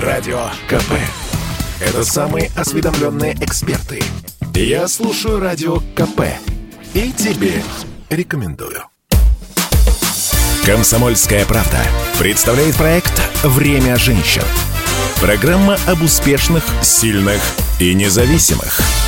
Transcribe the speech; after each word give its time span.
Радио 0.00 0.50
КП. 0.68 0.92
Это 1.80 2.04
самые 2.04 2.50
осведомленные 2.54 3.32
эксперты. 3.40 4.02
Я 4.54 4.88
слушаю 4.88 5.40
Радио 5.40 5.78
КП. 5.94 6.20
И 6.92 7.12
тебе 7.12 7.62
рекомендую. 8.10 8.82
Комсомольская 10.66 11.46
правда 11.46 11.78
представляет 12.18 12.76
проект 12.76 13.18
«Время 13.42 13.96
женщин». 13.96 14.42
Программа 15.18 15.78
об 15.86 16.02
успешных, 16.02 16.62
сильных 16.82 17.40
и 17.78 17.94
независимых– 17.94 18.78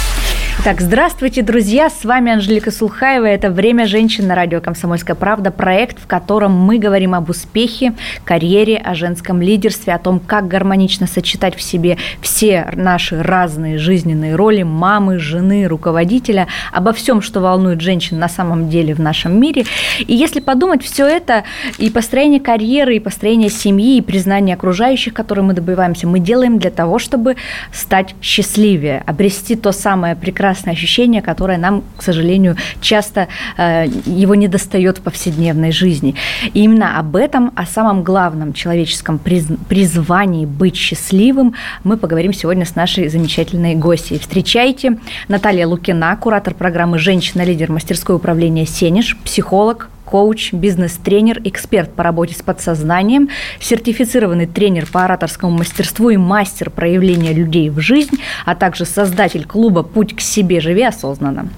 так, 0.68 0.82
здравствуйте, 0.82 1.40
друзья! 1.40 1.88
С 1.88 2.04
вами 2.04 2.30
Анжелика 2.30 2.70
Сулхаева. 2.70 3.24
Это 3.24 3.50
«Время 3.50 3.86
женщин» 3.86 4.26
на 4.26 4.34
радио 4.34 4.60
«Комсомольская 4.60 5.16
правда». 5.16 5.50
Проект, 5.50 5.98
в 5.98 6.06
котором 6.06 6.52
мы 6.52 6.76
говорим 6.76 7.14
об 7.14 7.30
успехе, 7.30 7.94
карьере, 8.22 8.76
о 8.76 8.94
женском 8.94 9.40
лидерстве, 9.40 9.94
о 9.94 9.98
том, 9.98 10.20
как 10.20 10.46
гармонично 10.46 11.06
сочетать 11.06 11.56
в 11.56 11.62
себе 11.62 11.96
все 12.20 12.68
наши 12.74 13.22
разные 13.22 13.78
жизненные 13.78 14.34
роли 14.34 14.62
мамы, 14.62 15.18
жены, 15.18 15.66
руководителя, 15.66 16.48
обо 16.70 16.92
всем, 16.92 17.22
что 17.22 17.40
волнует 17.40 17.80
женщин 17.80 18.18
на 18.18 18.28
самом 18.28 18.68
деле 18.68 18.92
в 18.92 19.00
нашем 19.00 19.40
мире. 19.40 19.64
И 20.00 20.14
если 20.14 20.40
подумать, 20.40 20.84
все 20.84 21.06
это 21.06 21.44
и 21.78 21.88
построение 21.88 22.40
карьеры, 22.40 22.96
и 22.96 23.00
построение 23.00 23.48
семьи, 23.48 23.96
и 23.96 24.02
признание 24.02 24.54
окружающих, 24.54 25.14
которые 25.14 25.46
мы 25.46 25.54
добиваемся, 25.54 26.06
мы 26.06 26.18
делаем 26.18 26.58
для 26.58 26.70
того, 26.70 26.98
чтобы 26.98 27.36
стать 27.72 28.14
счастливее, 28.20 29.02
обрести 29.06 29.56
то 29.56 29.72
самое 29.72 30.14
прекрасное 30.14 30.57
прекрасное 30.58 30.74
ощущение, 30.74 31.22
которое 31.22 31.58
нам, 31.58 31.82
к 31.96 32.02
сожалению, 32.02 32.56
часто 32.80 33.28
э, 33.56 33.86
его 34.06 34.34
не 34.34 34.48
достает 34.48 34.98
в 34.98 35.02
повседневной 35.02 35.72
жизни. 35.72 36.14
И 36.54 36.64
именно 36.64 36.98
об 36.98 37.14
этом, 37.14 37.52
о 37.54 37.64
самом 37.66 38.02
главном 38.02 38.52
человеческом 38.52 39.18
призвании 39.18 40.46
быть 40.46 40.76
счастливым, 40.76 41.54
мы 41.84 41.96
поговорим 41.96 42.32
сегодня 42.32 42.64
с 42.64 42.76
нашей 42.76 43.08
замечательной 43.08 43.76
гостьей. 43.76 44.18
Встречайте 44.18 44.98
Наталья 45.28 45.66
Лукина, 45.66 46.16
куратор 46.16 46.54
программы 46.54 46.98
«Женщина-лидер 46.98 47.70
мастерской 47.70 48.16
управления 48.16 48.66
«Сенеж», 48.66 49.16
психолог, 49.24 49.88
коуч, 50.08 50.54
бизнес-тренер, 50.54 51.42
эксперт 51.44 51.92
по 51.92 52.02
работе 52.02 52.34
с 52.34 52.40
подсознанием, 52.40 53.28
сертифицированный 53.60 54.46
тренер 54.46 54.86
по 54.90 55.04
ораторскому 55.04 55.58
мастерству 55.58 56.08
и 56.08 56.16
мастер 56.16 56.70
проявления 56.70 57.34
людей 57.34 57.68
в 57.68 57.78
жизнь, 57.80 58.18
а 58.46 58.54
также 58.54 58.86
создатель 58.86 59.44
клуба 59.44 59.82
«Путь 59.82 60.16
к 60.16 60.20
себе. 60.20 60.60
Живи 60.60 60.82
осознанно». 60.82 61.50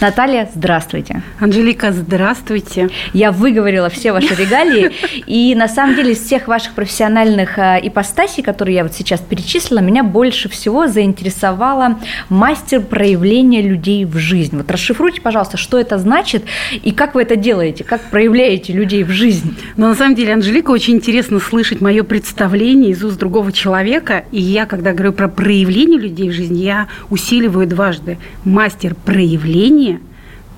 Наталья, 0.00 0.48
здравствуйте. 0.54 1.22
Анжелика, 1.40 1.92
здравствуйте. 1.92 2.90
Я 3.12 3.32
выговорила 3.32 3.88
все 3.88 4.12
ваши 4.12 4.34
регалии, 4.34 4.92
и 5.26 5.54
на 5.54 5.68
самом 5.68 5.96
деле 5.96 6.12
из 6.12 6.20
всех 6.20 6.48
ваших 6.48 6.74
профессиональных 6.74 7.58
э, 7.58 7.80
ипостасей, 7.82 8.42
которые 8.42 8.76
я 8.76 8.82
вот 8.82 8.94
сейчас 8.94 9.20
перечислила, 9.20 9.80
меня 9.80 10.04
больше 10.04 10.48
всего 10.48 10.86
заинтересовала 10.86 11.98
мастер 12.28 12.80
проявления 12.80 13.62
людей 13.62 14.04
в 14.04 14.16
жизнь. 14.16 14.56
Вот 14.56 14.70
расшифруйте, 14.70 15.20
пожалуйста, 15.20 15.56
что 15.56 15.78
это 15.78 15.98
значит 15.98 16.44
и 16.82 16.90
как 16.90 17.14
вы 17.14 17.22
это 17.22 17.36
делаете, 17.36 17.84
как 17.84 18.02
проявляете 18.10 18.72
людей 18.72 19.04
в 19.04 19.10
жизнь. 19.10 19.56
Но 19.76 19.88
на 19.88 19.94
самом 19.94 20.14
деле, 20.14 20.34
Анжелика, 20.34 20.70
очень 20.70 20.94
интересно 20.94 21.40
слышать 21.40 21.80
мое 21.80 22.02
представление 22.02 22.90
из 22.90 23.02
уст 23.02 23.18
другого 23.18 23.52
человека, 23.52 24.24
и 24.32 24.40
я, 24.40 24.66
когда 24.66 24.92
говорю 24.92 25.12
про 25.12 25.28
проявление 25.28 25.98
людей 25.98 26.28
в 26.28 26.32
жизни, 26.32 26.62
я 26.62 26.88
усиливаю 27.10 27.66
дважды. 27.66 28.18
Мастер 28.44 28.94
проявления 28.94 29.75
проявление, 29.76 30.00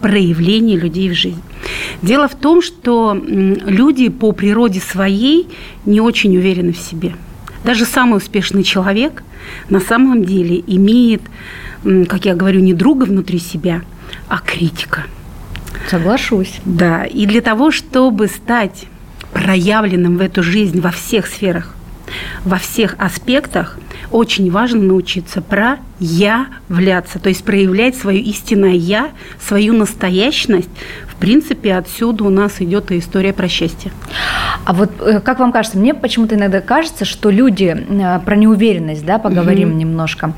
проявление 0.01 0.77
людей 0.79 1.11
в 1.11 1.15
жизнь. 1.15 1.43
Дело 2.03 2.29
в 2.29 2.35
том, 2.37 2.63
что 2.63 3.21
люди 3.21 4.09
по 4.09 4.33
природе 4.33 4.81
своей 4.81 5.49
не 5.85 6.01
очень 6.01 6.37
уверены 6.37 6.73
в 6.73 6.79
себе. 6.79 7.15
Даже 7.65 7.85
самый 7.85 8.19
успешный 8.19 8.63
человек 8.63 9.25
на 9.69 9.81
самом 9.81 10.25
деле 10.25 10.63
имеет, 10.67 11.23
как 12.09 12.25
я 12.25 12.35
говорю, 12.35 12.61
не 12.61 12.75
друга 12.75 13.05
внутри 13.05 13.39
себя, 13.39 13.83
а 14.29 14.39
критика. 14.39 15.05
Соглашусь. 15.91 16.61
Да, 16.65 17.05
и 17.05 17.27
для 17.27 17.41
того, 17.41 17.71
чтобы 17.71 18.29
стать 18.29 18.87
проявленным 19.33 20.17
в 20.19 20.21
эту 20.21 20.43
жизнь 20.43 20.81
во 20.81 20.91
всех 20.91 21.27
сферах, 21.27 21.75
во 22.45 22.59
всех 22.59 22.95
аспектах, 22.99 23.79
очень 24.11 24.51
важно 24.51 24.81
научиться 24.81 25.43
проявляться, 25.43 27.19
то 27.19 27.29
есть 27.29 27.45
проявлять 27.45 27.97
свое 27.97 28.21
истинное 28.21 28.75
«я», 28.75 29.11
свою 29.41 29.75
настоящность 29.75 30.71
принципе, 31.19 31.75
отсюда 31.75 32.25
у 32.25 32.31
нас 32.31 32.61
идет 32.61 32.91
и 32.91 32.99
история 32.99 33.33
про 33.33 33.49
счастье. 33.49 33.91
А 34.65 34.73
вот 34.73 34.91
э, 35.01 35.21
как 35.21 35.39
вам 35.39 35.53
кажется, 35.53 35.79
мне 35.79 35.95
почему-то 35.95 36.35
иногда 36.35 36.61
кажется, 36.61 37.05
что 37.05 37.31
люди, 37.31 37.77
э, 37.89 38.21
про 38.25 38.37
неуверенность, 38.37 39.05
да, 39.05 39.19
поговорим 39.19 39.71
угу. 39.71 39.79
немножко, 39.79 40.33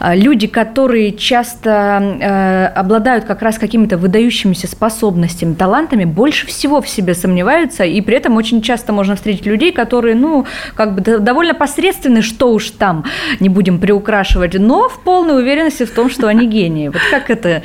э, 0.00 0.16
люди, 0.16 0.46
которые 0.46 1.12
часто 1.12 2.18
э, 2.20 2.66
обладают 2.66 3.24
как 3.24 3.42
раз 3.42 3.58
какими-то 3.58 3.98
выдающимися 3.98 4.66
способностями, 4.66 5.54
талантами, 5.54 6.04
больше 6.04 6.46
всего 6.46 6.80
в 6.80 6.88
себе 6.88 7.14
сомневаются, 7.14 7.84
и 7.84 8.00
при 8.00 8.16
этом 8.16 8.36
очень 8.36 8.62
часто 8.62 8.92
можно 8.92 9.16
встретить 9.16 9.46
людей, 9.46 9.72
которые, 9.72 10.14
ну, 10.14 10.46
как 10.74 10.94
бы 10.94 11.18
довольно 11.18 11.54
посредственны, 11.54 12.22
что 12.22 12.52
уж 12.52 12.70
там, 12.70 13.04
не 13.40 13.48
будем 13.48 13.78
приукрашивать, 13.78 14.54
но 14.54 14.88
в 14.88 15.00
полной 15.00 15.42
уверенности 15.42 15.84
в 15.84 15.90
том, 15.90 16.10
что 16.10 16.28
они 16.28 16.46
гении. 16.46 16.88
Вот 16.88 17.02
как 17.10 17.30
это 17.30 17.62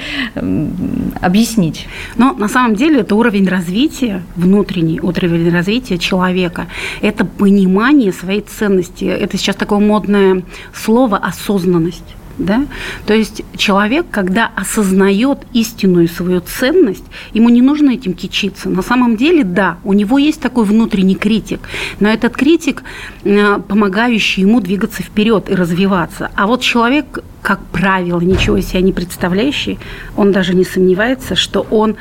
объяснить? 1.22 1.88
Ну, 2.18 2.34
на 2.36 2.48
самом 2.50 2.76
деле 2.76 3.02
это 3.02 3.16
уровень 3.16 3.48
развития, 3.48 4.22
внутренний 4.36 5.00
уровень 5.00 5.50
развития 5.50 5.98
человека. 5.98 6.68
Это 7.02 7.24
понимание 7.26 8.12
своей 8.12 8.42
ценности. 8.42 9.06
Это 9.06 9.38
сейчас 9.38 9.56
такое 9.56 9.80
модное 9.80 10.44
слово 10.74 11.18
«осознанность». 11.18 12.16
Да? 12.40 12.66
То 13.06 13.14
есть 13.14 13.44
человек, 13.58 14.06
когда 14.10 14.50
осознает 14.56 15.40
истинную 15.54 16.08
свою 16.08 16.40
ценность, 16.40 17.04
ему 17.34 17.50
не 17.50 17.62
нужно 17.62 17.92
этим 17.92 18.14
кичиться. 18.14 18.70
На 18.70 18.82
самом 18.82 19.18
деле, 19.18 19.44
да, 19.44 19.78
у 19.84 19.94
него 19.94 20.18
есть 20.18 20.42
такой 20.42 20.64
внутренний 20.64 21.16
критик, 21.16 21.60
но 22.00 22.08
этот 22.10 22.36
критик, 22.38 22.84
э, 23.26 23.60
помогающий 23.68 24.42
ему 24.44 24.62
двигаться 24.62 25.04
вперед 25.04 25.50
и 25.50 25.56
развиваться. 25.56 26.32
А 26.36 26.48
вот 26.48 26.62
человек, 26.62 27.20
как 27.42 27.60
правило, 27.66 28.22
ничего 28.22 28.58
из 28.58 28.68
себя 28.68 28.82
не 28.82 28.94
представляющий, 28.94 29.78
он 30.16 30.32
даже 30.32 30.56
не 30.56 30.64
сомневается, 30.64 31.36
что 31.36 31.68
он 31.70 31.98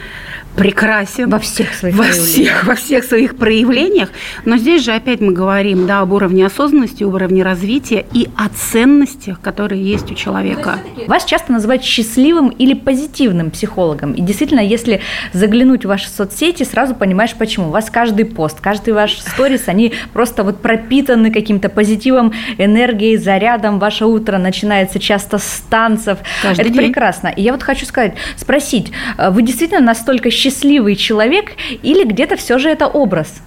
прекрасен 0.59 1.31
во 1.31 1.39
всех 1.39 1.73
своих 1.75 1.97
во 1.97 2.05
всех, 2.05 2.65
во 2.65 2.75
всех 2.75 3.05
своих 3.05 3.37
проявлениях. 3.37 4.11
Но 4.45 4.57
здесь 4.57 4.85
же 4.85 4.93
опять 4.93 5.21
мы 5.21 5.33
говорим 5.33 5.87
да, 5.87 6.01
об 6.01 6.13
уровне 6.13 6.45
осознанности, 6.45 7.05
уровне 7.05 7.43
развития 7.43 8.05
и 8.13 8.29
о 8.37 8.49
ценностях, 8.49 9.41
которые 9.41 9.83
есть 9.83 10.11
у 10.11 10.15
человека. 10.15 10.79
Вас 11.07 11.25
часто 11.25 11.53
называют 11.53 11.83
счастливым 11.85 12.49
или 12.49 12.75
позитивным 12.75 13.51
психологом. 13.51 14.13
И 14.13 14.21
действительно, 14.21 14.61
если 14.61 15.01
заглянуть 15.33 15.85
в 15.85 15.89
ваши 15.89 16.09
соцсети, 16.09 16.65
сразу 16.65 16.95
понимаешь, 16.95 17.35
почему. 17.35 17.69
У 17.69 17.71
вас 17.71 17.89
каждый 17.91 18.25
пост, 18.25 18.61
каждый 18.61 18.95
ваш 18.95 19.19
сторис, 19.19 19.65
они 19.67 19.93
просто 20.13 20.43
вот 20.43 20.61
пропитаны 20.61 21.31
каким-то 21.31 21.69
позитивом, 21.69 22.33
энергией, 22.59 23.17
зарядом. 23.17 23.79
Ваше 23.79 24.07
утро 24.07 24.39
начинается 24.39 24.99
часто 24.99 25.39
с 25.39 25.63
танцев. 25.71 26.19
Каждый 26.43 26.63
Это 26.63 26.71
день. 26.71 26.83
прекрасно. 26.87 27.29
И 27.29 27.43
я 27.43 27.53
вот 27.53 27.63
хочу 27.63 27.87
сказать, 27.87 28.15
спросить, 28.37 28.91
вы 29.31 29.43
действительно 29.43 29.81
настолько 29.81 30.31
счастливы, 30.31 30.48
счастливый 30.49 30.97
человек 30.97 31.53
или 31.83 32.05
где-то 32.05 32.37
все 32.37 32.59
же 32.59 32.69
это 32.69 32.87
образ? 32.87 33.43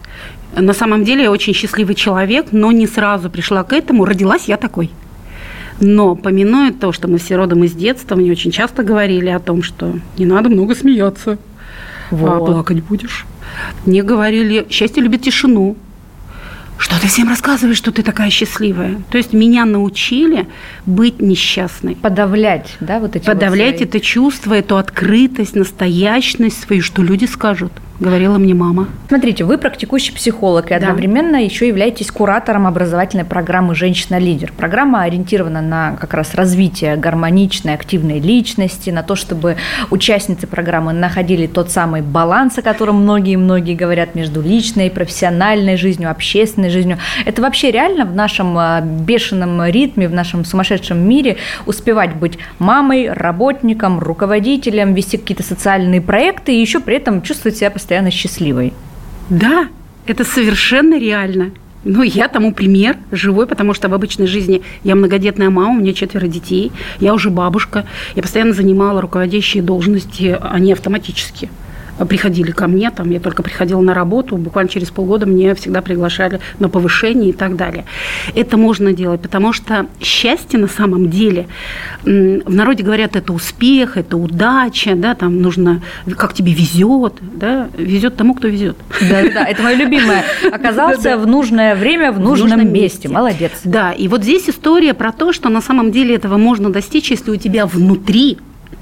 На 0.56 0.74
самом 0.74 1.04
деле 1.04 1.24
я 1.24 1.32
очень 1.32 1.54
счастливый 1.54 1.96
человек, 1.96 2.48
но 2.52 2.72
не 2.72 2.86
сразу 2.88 3.30
пришла 3.30 3.64
к 3.64 3.74
этому. 3.74 4.06
Родилась 4.06 4.46
я 4.46 4.58
такой. 4.58 4.92
Но 5.80 6.16
помянуя 6.16 6.72
то, 6.72 6.92
что 6.92 7.08
мы 7.08 7.18
все 7.18 7.38
родом 7.38 7.64
из 7.64 7.74
детства, 7.74 8.16
мне 8.16 8.32
очень 8.32 8.52
часто 8.52 8.84
говорили 8.84 9.30
о 9.30 9.40
том, 9.40 9.64
что 9.64 9.94
не 10.18 10.26
надо 10.26 10.50
много 10.50 10.76
смеяться, 10.76 11.40
а 12.12 12.16
вот. 12.16 12.30
а 12.30 12.46
плакать 12.46 12.84
будешь. 12.84 13.26
Мне 13.86 14.04
говорили, 14.04 14.68
счастье 14.70 15.02
любит 15.02 15.24
тишину. 15.24 15.76
Что 16.82 17.00
ты 17.00 17.08
всем 17.08 17.30
рассказываешь, 17.30 17.78
что 17.78 17.92
ты 17.92 18.02
такая 18.02 18.32
счастливая? 18.32 19.00
То 19.12 19.20
есть 19.20 19.34
меня 19.34 19.66
научили 19.66 20.48
быть 20.88 21.22
несчастной. 21.22 21.96
Подавлять, 21.96 22.76
да, 22.80 23.00
вот 23.00 23.16
эти 23.16 23.24
Подавлять 23.24 23.74
вот 23.74 23.78
свои... 23.78 23.88
это 23.88 24.00
чувство, 24.00 24.54
эту 24.56 24.78
открытость, 24.78 25.56
настоящность 25.56 26.60
свою, 26.60 26.82
что 26.82 27.04
люди 27.04 27.26
скажут– 27.26 27.72
говорила 28.02 28.38
мне 28.38 28.54
мама. 28.54 28.88
Смотрите, 29.08 29.44
вы 29.44 29.58
практикующий 29.58 30.14
психолог 30.14 30.72
и 30.72 30.74
одновременно 30.74 31.34
да. 31.34 31.38
еще 31.38 31.68
являетесь 31.68 32.10
куратором 32.10 32.66
образовательной 32.66 33.26
программы 33.26 33.76
«Женщина-лидер». 33.76 34.52
Программа 34.58 35.04
ориентирована 35.04 35.62
на 35.62 35.96
как 35.98 36.16
раз 36.16 36.34
развитие 36.34 36.98
гармоничной, 36.98 37.76
активной 37.76 38.20
личности, 38.20 38.90
на 38.90 39.04
то, 39.04 39.16
чтобы 39.16 39.58
участницы 39.92 40.48
программы 40.48 40.94
находили 40.94 41.46
тот 41.46 41.70
самый 41.70 42.02
баланс, 42.02 42.58
о 42.58 42.64
котором 42.64 43.04
многие-многие 43.04 43.76
говорят, 43.76 44.16
между 44.16 44.42
личной, 44.42 44.90
профессиональной 44.90 45.78
жизнью, 45.78 46.10
общественной 46.10 46.70
жизнью. 46.70 46.98
Это 47.26 47.42
вообще 47.42 47.70
реально 47.70 48.06
в 48.06 48.16
нашем 48.16 48.58
а, 48.58 48.82
бешеном 48.82 49.64
ритме, 49.66 50.08
в 50.08 50.14
нашем 50.14 50.44
сумасшедшем 50.44 50.98
мире 50.98 51.38
успевать 51.68 52.16
быть 52.16 52.40
мамой, 52.58 53.12
работником, 53.12 54.00
руководителем, 54.00 54.96
вести 54.96 55.18
какие-то 55.18 55.44
социальные 55.44 56.02
проекты 56.02 56.56
и 56.56 56.60
еще 56.60 56.80
при 56.80 56.96
этом 56.96 57.22
чувствовать 57.22 57.58
себя 57.58 57.70
постоянно 57.70 57.91
постоянно 57.92 58.12
счастливой. 58.12 58.72
Да, 59.30 59.68
это 60.06 60.24
совершенно 60.24 60.98
реально. 60.98 61.52
Ну, 61.84 62.04
я 62.04 62.30
тому 62.30 62.54
пример 62.54 62.96
живой, 63.12 63.48
потому 63.48 63.74
что 63.74 63.90
в 63.90 63.94
обычной 63.94 64.28
жизни 64.28 64.62
я 64.86 64.96
многодетная 64.96 65.50
мама, 65.50 65.72
у 65.72 65.82
меня 65.82 65.92
четверо 65.92 66.28
детей, 66.28 66.72
я 67.02 67.14
уже 67.14 67.30
бабушка, 67.30 67.86
я 68.16 68.22
постоянно 68.22 68.54
занимала 68.54 69.02
руководящие 69.02 69.62
должности, 69.62 70.38
они 70.42 70.72
автоматически 70.72 71.50
приходили 72.06 72.52
ко 72.52 72.68
мне, 72.68 72.92
там 72.92 73.10
я 73.12 73.20
только 73.20 73.44
приходила 73.44 73.82
на 73.82 73.94
работу, 73.94 74.38
буквально 74.38 74.70
через 74.70 74.90
полгода 74.90 75.26
мне 75.26 75.56
всегда 75.56 75.82
приглашали 75.82 76.40
на 76.60 76.70
повышение 76.70 77.30
и 77.30 77.34
так 77.34 77.56
далее. 77.56 77.86
Это 78.36 78.58
можно 78.58 78.94
делать, 78.94 79.22
потому 79.22 79.54
что 79.54 79.88
счастье 80.02 80.60
на 80.60 80.68
самом 80.68 81.10
деле, 81.10 81.48
в 82.04 82.54
народе 82.54 82.84
говорят, 82.84 83.16
это 83.16 83.34
успех, 83.34 83.98
это 83.98 84.18
удача, 84.18 84.96
да, 84.96 85.16
там 85.16 85.42
нужно, 85.42 85.82
как 86.18 86.34
тебе 86.34 86.54
везет, 86.54 87.14
да, 87.22 87.70
везет 87.78 88.16
тому, 88.16 88.34
кто 88.34 88.48
везет. 88.48 88.78
Да, 89.02 89.22
да, 89.34 89.46
это 89.46 89.62
мое 89.64 89.76
любимое. 89.76 90.24
Оказался 90.52 91.18
в 91.18 91.28
нужное 91.28 91.76
время 91.76 92.12
в 92.12 92.20
нужном 92.20 92.72
месте. 92.72 93.10
Молодец. 93.10 93.52
Да, 93.64 93.92
и 93.92 94.08
вот 94.08 94.24
здесь 94.24 94.50
история 94.50 94.94
про 94.94 95.12
то, 95.12 95.34
что 95.34 95.50
на 95.50 95.62
самом 95.62 95.92
деле 95.92 96.16
этого 96.16 96.38
можно 96.38 96.72
достичь, 96.72 97.12
если 97.12 97.32
у 97.32 97.36
тебя 97.36 97.66
внутри 97.66 98.38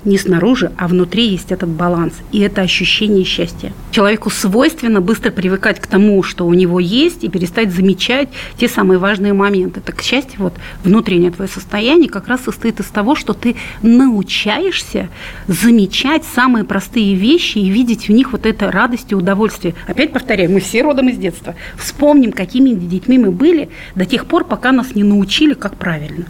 не 0.06 0.18
снаружи, 0.18 0.72
а 0.78 0.88
внутри 0.88 1.28
есть 1.28 1.52
этот 1.52 1.70
баланс 1.70 2.14
и 2.32 2.40
это 2.40 2.62
ощущение 2.62 3.24
счастья. 3.24 3.74
Человеку 3.92 4.30
свойственно 4.30 5.02
быстро 5.02 5.32
привыкать 5.32 5.80
к 5.80 5.88
тому, 5.88 6.24
что 6.24 6.46
у 6.46 6.54
него 6.54 6.80
есть, 6.80 7.24
и 7.24 7.30
перестать 7.30 7.72
замечать 7.72 8.30
те 8.58 8.68
самые 8.68 8.98
важные 8.98 9.34
моменты. 9.34 9.82
Так 9.82 10.02
счастье, 10.02 10.36
вот 10.38 10.54
внутреннее 10.84 11.32
твое 11.32 11.50
состояние 11.50 12.10
как 12.10 12.28
раз 12.28 12.42
состоит 12.42 12.80
из 12.80 12.86
того, 12.88 13.16
что 13.16 13.34
ты 13.34 13.56
научаешься 13.82 15.10
замечать 15.48 16.24
самые 16.24 16.64
простые 16.64 17.16
вещи 17.16 17.58
и 17.58 17.70
видеть 17.70 18.08
в 18.08 18.12
них 18.12 18.32
вот 18.32 18.46
это 18.46 18.72
радость 18.72 19.12
и 19.12 19.16
удовольствие. 19.16 19.76
Опять 19.88 20.14
повторяю, 20.14 20.52
мы 20.52 20.60
все 20.60 20.82
родом 20.82 21.10
из 21.10 21.18
детства. 21.18 21.56
Вспомним, 21.78 22.32
какими 22.32 22.72
детьми 22.72 23.18
мы 23.18 23.32
были 23.32 23.70
до 23.96 24.06
тех 24.06 24.26
пор, 24.26 24.44
пока 24.44 24.72
нас 24.72 24.96
не 24.96 25.04
научили, 25.04 25.54
как 25.54 25.76
правильно. 25.76 26.26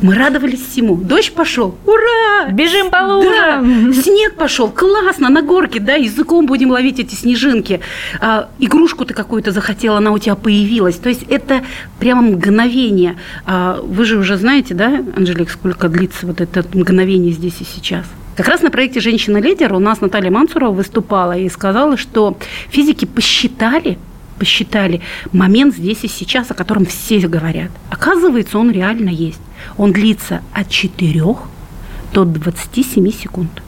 Мы 0.00 0.14
радовались 0.14 0.64
всему. 0.64 0.96
Дождь 0.96 1.32
пошел, 1.32 1.76
ура! 1.84 2.50
Бежим 2.52 2.87
лужам! 2.96 3.92
Да. 3.92 3.92
Снег 3.92 4.36
пошел, 4.36 4.70
классно, 4.70 5.28
на 5.28 5.42
горке, 5.42 5.80
да, 5.80 5.94
языком 5.94 6.46
будем 6.46 6.70
ловить 6.70 6.98
эти 6.98 7.14
снежинки. 7.14 7.80
А, 8.20 8.48
игрушку 8.58 9.04
ты 9.04 9.14
какую-то 9.14 9.52
захотела, 9.52 9.98
она 9.98 10.12
у 10.12 10.18
тебя 10.18 10.34
появилась. 10.34 10.96
То 10.96 11.08
есть 11.08 11.24
это 11.28 11.62
прямо 11.98 12.22
мгновение. 12.22 13.16
А, 13.46 13.80
вы 13.82 14.04
же 14.04 14.18
уже 14.18 14.36
знаете, 14.36 14.74
да, 14.74 15.02
Анжелик, 15.16 15.50
сколько 15.50 15.88
длится 15.88 16.26
вот 16.26 16.40
это 16.40 16.64
мгновение 16.72 17.32
здесь 17.32 17.60
и 17.60 17.64
сейчас? 17.64 18.04
Как 18.38 18.46
раз 18.46 18.62
на 18.62 18.70
проекте 18.70 19.00
«Женщина-лидер» 19.00 19.72
у 19.72 19.80
нас 19.80 20.00
Наталья 20.00 20.30
Мансурова 20.30 20.72
выступала 20.72 21.36
и 21.36 21.48
сказала, 21.48 21.96
что 21.96 22.38
физики 22.70 23.04
посчитали, 23.04 23.98
посчитали 24.38 25.00
момент 25.32 25.74
здесь 25.74 26.04
и 26.04 26.08
сейчас, 26.08 26.48
о 26.52 26.54
котором 26.54 26.86
все 26.86 27.18
говорят. 27.18 27.72
Оказывается, 27.90 28.58
он 28.58 28.70
реально 28.70 29.08
есть. 29.08 29.40
Он 29.76 29.92
длится 29.92 30.42
от 30.52 30.70
4 30.70 31.24
до 32.12 32.24
27 32.24 33.10
секунд. 33.12 33.62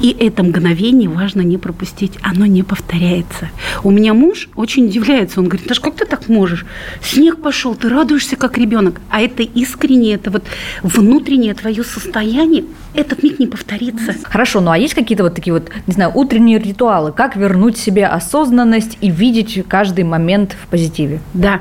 И 0.00 0.16
это 0.18 0.42
мгновение 0.42 1.08
важно 1.08 1.40
не 1.40 1.58
пропустить, 1.58 2.12
оно 2.22 2.46
не 2.46 2.62
повторяется. 2.62 3.50
У 3.82 3.90
меня 3.90 4.14
муж 4.14 4.48
очень 4.54 4.86
удивляется, 4.86 5.40
он 5.40 5.48
говорит, 5.48 5.66
Даш, 5.66 5.80
как 5.80 5.96
ты 5.96 6.04
так 6.04 6.28
можешь? 6.28 6.66
Снег 7.02 7.40
пошел, 7.40 7.74
ты 7.74 7.88
радуешься 7.88 8.36
как 8.36 8.58
ребенок. 8.58 9.00
А 9.10 9.20
это 9.20 9.42
искреннее, 9.42 10.14
это 10.14 10.30
вот 10.30 10.44
внутреннее 10.82 11.54
твое 11.54 11.82
состояние, 11.84 12.64
этот 12.94 13.22
миг 13.22 13.38
не 13.38 13.46
повторится. 13.46 14.14
Хорошо, 14.24 14.60
ну 14.60 14.70
а 14.70 14.78
есть 14.78 14.94
какие-то 14.94 15.24
вот 15.24 15.34
такие 15.34 15.52
вот, 15.52 15.70
не 15.86 15.92
знаю, 15.92 16.12
утренние 16.14 16.58
ритуалы, 16.58 17.12
как 17.12 17.36
вернуть 17.36 17.76
себе 17.76 18.06
осознанность 18.06 18.98
и 19.00 19.10
видеть 19.10 19.64
каждый 19.68 20.04
момент 20.04 20.56
в 20.62 20.68
позитиве? 20.68 21.20
Да, 21.34 21.60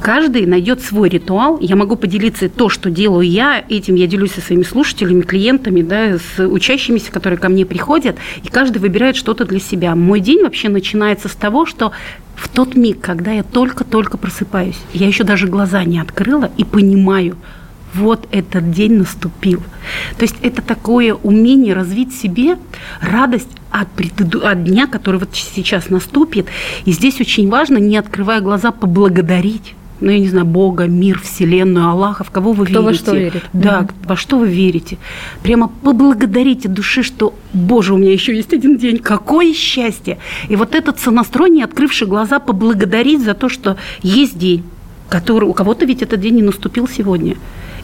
каждый 0.00 0.46
найдет 0.46 0.80
свой 0.80 1.08
ритуал. 1.08 1.58
Я 1.60 1.76
могу 1.76 1.96
поделиться 1.96 2.48
то, 2.48 2.68
что 2.68 2.90
делаю 2.90 3.28
я. 3.28 3.64
Этим 3.68 3.94
я 3.94 4.06
делюсь 4.06 4.32
со 4.32 4.40
своими 4.40 4.62
слушателями, 4.62 5.22
клиентами, 5.22 5.82
да, 5.82 6.18
с 6.18 6.46
учащимися, 6.46 7.12
которые 7.12 7.38
ко 7.38 7.48
мне 7.48 7.66
приходят. 7.66 8.16
И 8.42 8.48
каждый 8.48 8.78
выбирает 8.78 9.16
что-то 9.16 9.44
для 9.44 9.60
себя. 9.60 9.94
Мой 9.94 10.20
день 10.20 10.42
вообще 10.42 10.68
начинается 10.68 11.28
с 11.28 11.34
того, 11.34 11.66
что 11.66 11.92
в 12.36 12.48
тот 12.48 12.74
миг, 12.74 13.00
когда 13.00 13.32
я 13.32 13.42
только-только 13.42 14.16
просыпаюсь, 14.16 14.78
я 14.92 15.06
еще 15.06 15.24
даже 15.24 15.46
глаза 15.46 15.84
не 15.84 15.98
открыла 15.98 16.50
и 16.56 16.64
понимаю, 16.64 17.36
вот 17.94 18.26
этот 18.30 18.70
день 18.70 18.94
наступил. 18.94 19.60
То 20.16 20.22
есть 20.22 20.36
это 20.42 20.62
такое 20.62 21.14
умение 21.14 21.74
развить 21.74 22.14
себе 22.14 22.56
радость 23.00 23.48
от, 23.70 23.90
предыду... 23.90 24.46
от 24.46 24.64
дня, 24.64 24.86
который 24.86 25.20
вот 25.20 25.30
сейчас 25.32 25.90
наступит. 25.90 26.46
И 26.84 26.92
здесь 26.92 27.20
очень 27.20 27.48
важно, 27.48 27.78
не 27.78 27.96
открывая 27.96 28.40
глаза, 28.40 28.70
поблагодарить 28.70 29.74
ну, 30.02 30.10
я 30.10 30.18
не 30.18 30.28
знаю, 30.28 30.46
Бога, 30.46 30.86
мир, 30.86 31.20
Вселенную, 31.20 31.88
Аллаха, 31.88 32.24
в 32.24 32.30
кого 32.32 32.52
вы 32.52 32.66
Кто 32.66 32.82
верите. 32.82 32.86
во 32.88 32.94
что 32.94 33.14
верит. 33.14 33.42
Да, 33.52 33.80
угу. 33.80 33.88
во 34.04 34.16
что 34.16 34.38
вы 34.38 34.48
верите. 34.48 34.98
Прямо 35.44 35.68
поблагодарите 35.68 36.68
души, 36.68 37.04
что, 37.04 37.34
Боже, 37.52 37.94
у 37.94 37.98
меня 37.98 38.12
еще 38.12 38.34
есть 38.34 38.52
один 38.52 38.76
день, 38.76 38.98
какое 38.98 39.54
счастье. 39.54 40.18
И 40.48 40.56
вот 40.56 40.74
этот 40.74 40.98
сонастрой, 40.98 41.62
открывший 41.62 42.08
глаза, 42.08 42.40
поблагодарить 42.40 43.22
за 43.22 43.34
то, 43.34 43.48
что 43.48 43.76
есть 44.02 44.36
день, 44.36 44.64
который 45.08 45.48
у 45.48 45.52
кого-то 45.52 45.84
ведь 45.84 46.02
этот 46.02 46.20
день 46.20 46.34
не 46.34 46.42
наступил 46.42 46.88
сегодня 46.88 47.36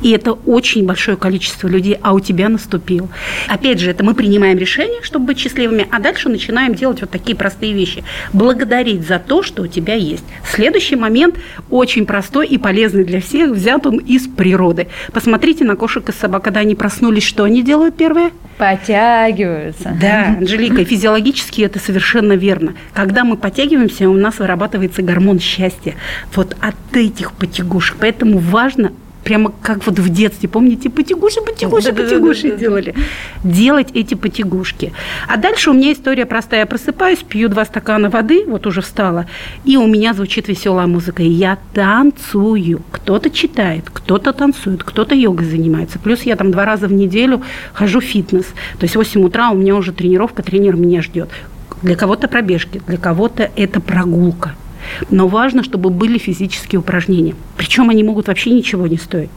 и 0.02 0.10
это 0.10 0.32
очень 0.32 0.86
большое 0.86 1.16
количество 1.16 1.68
людей, 1.68 1.98
а 2.02 2.12
у 2.14 2.20
тебя 2.20 2.48
наступил. 2.48 3.08
Опять 3.48 3.80
же, 3.80 3.90
это 3.90 4.04
мы 4.04 4.14
принимаем 4.14 4.58
решение, 4.58 5.02
чтобы 5.02 5.26
быть 5.26 5.38
счастливыми, 5.38 5.86
а 5.90 5.98
дальше 5.98 6.28
начинаем 6.28 6.74
делать 6.74 7.00
вот 7.00 7.10
такие 7.10 7.36
простые 7.36 7.72
вещи. 7.72 8.04
Благодарить 8.32 9.06
за 9.06 9.18
то, 9.18 9.42
что 9.42 9.62
у 9.62 9.66
тебя 9.66 9.94
есть. 9.94 10.24
Следующий 10.50 10.96
момент 10.96 11.36
очень 11.70 12.06
простой 12.06 12.46
и 12.46 12.58
полезный 12.58 13.04
для 13.04 13.20
всех, 13.20 13.50
взят 13.50 13.86
он 13.86 13.98
из 13.98 14.26
природы. 14.26 14.88
Посмотрите 15.12 15.64
на 15.64 15.76
кошек 15.76 16.08
и 16.08 16.12
собак, 16.12 16.44
когда 16.44 16.60
они 16.60 16.74
проснулись, 16.74 17.24
что 17.24 17.44
они 17.44 17.62
делают 17.62 17.96
первое? 17.96 18.30
Подтягиваются. 18.56 19.96
Да, 20.00 20.36
Анжелика, 20.38 20.84
физиологически 20.84 21.62
это 21.62 21.78
совершенно 21.78 22.32
верно. 22.32 22.74
Когда 22.92 23.24
мы 23.24 23.36
подтягиваемся, 23.36 24.08
у 24.08 24.14
нас 24.14 24.38
вырабатывается 24.38 25.02
гормон 25.02 25.38
счастья. 25.38 25.94
Вот 26.34 26.56
от 26.60 26.96
этих 26.96 27.32
потягушек. 27.32 27.98
Поэтому 28.00 28.38
важно 28.38 28.92
прямо 29.28 29.52
как 29.60 29.86
вот 29.86 29.98
в 29.98 30.08
детстве, 30.08 30.48
помните, 30.48 30.88
потягуши, 30.88 31.42
потягуши, 31.42 31.92
потягуши 31.92 32.56
делали. 32.56 32.94
Делать 33.44 33.88
эти 33.92 34.14
потягушки. 34.14 34.92
А 35.28 35.36
дальше 35.36 35.70
у 35.70 35.74
меня 35.74 35.92
история 35.92 36.24
простая. 36.24 36.60
Я 36.60 36.66
просыпаюсь, 36.66 37.18
пью 37.18 37.50
два 37.50 37.66
стакана 37.66 38.08
воды, 38.08 38.44
вот 38.46 38.66
уже 38.66 38.80
встала, 38.80 39.26
и 39.66 39.76
у 39.76 39.86
меня 39.86 40.14
звучит 40.14 40.48
веселая 40.48 40.86
музыка, 40.86 41.22
и 41.22 41.28
я 41.28 41.58
танцую. 41.74 42.80
Кто-то 42.90 43.28
читает, 43.28 43.84
кто-то 43.92 44.32
танцует, 44.32 44.82
кто-то 44.82 45.14
йогой 45.14 45.44
занимается. 45.44 45.98
Плюс 45.98 46.22
я 46.22 46.34
там 46.36 46.50
два 46.50 46.64
раза 46.64 46.88
в 46.88 46.92
неделю 46.92 47.42
хожу 47.74 48.00
в 48.00 48.04
фитнес. 48.04 48.46
То 48.78 48.84
есть 48.84 48.94
в 48.94 48.98
8 48.98 49.20
утра 49.24 49.50
у 49.50 49.56
меня 49.56 49.76
уже 49.76 49.92
тренировка, 49.92 50.42
тренер 50.42 50.76
меня 50.76 51.02
ждет. 51.02 51.28
Для 51.82 51.96
кого-то 51.96 52.28
пробежки, 52.28 52.80
для 52.86 52.96
кого-то 52.96 53.50
это 53.56 53.78
прогулка. 53.80 54.54
Но 55.10 55.28
важно, 55.28 55.62
чтобы 55.62 55.90
были 55.90 56.18
физические 56.18 56.80
упражнения. 56.80 57.34
Причем 57.56 57.90
они 57.90 58.02
могут 58.02 58.28
вообще 58.28 58.50
ничего 58.50 58.86
не 58.86 58.96
стоить. 58.96 59.30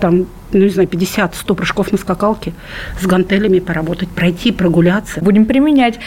Там 0.00 0.26
ну, 0.54 0.64
не 0.64 0.70
знаю, 0.70 0.88
50-100 0.88 1.54
прыжков 1.54 1.92
на 1.92 1.98
скакалке 1.98 2.52
с 3.00 3.06
гантелями 3.06 3.58
поработать, 3.58 4.08
пройти, 4.08 4.52
прогуляться. 4.52 5.20
Будем 5.20 5.46
применять. 5.46 5.98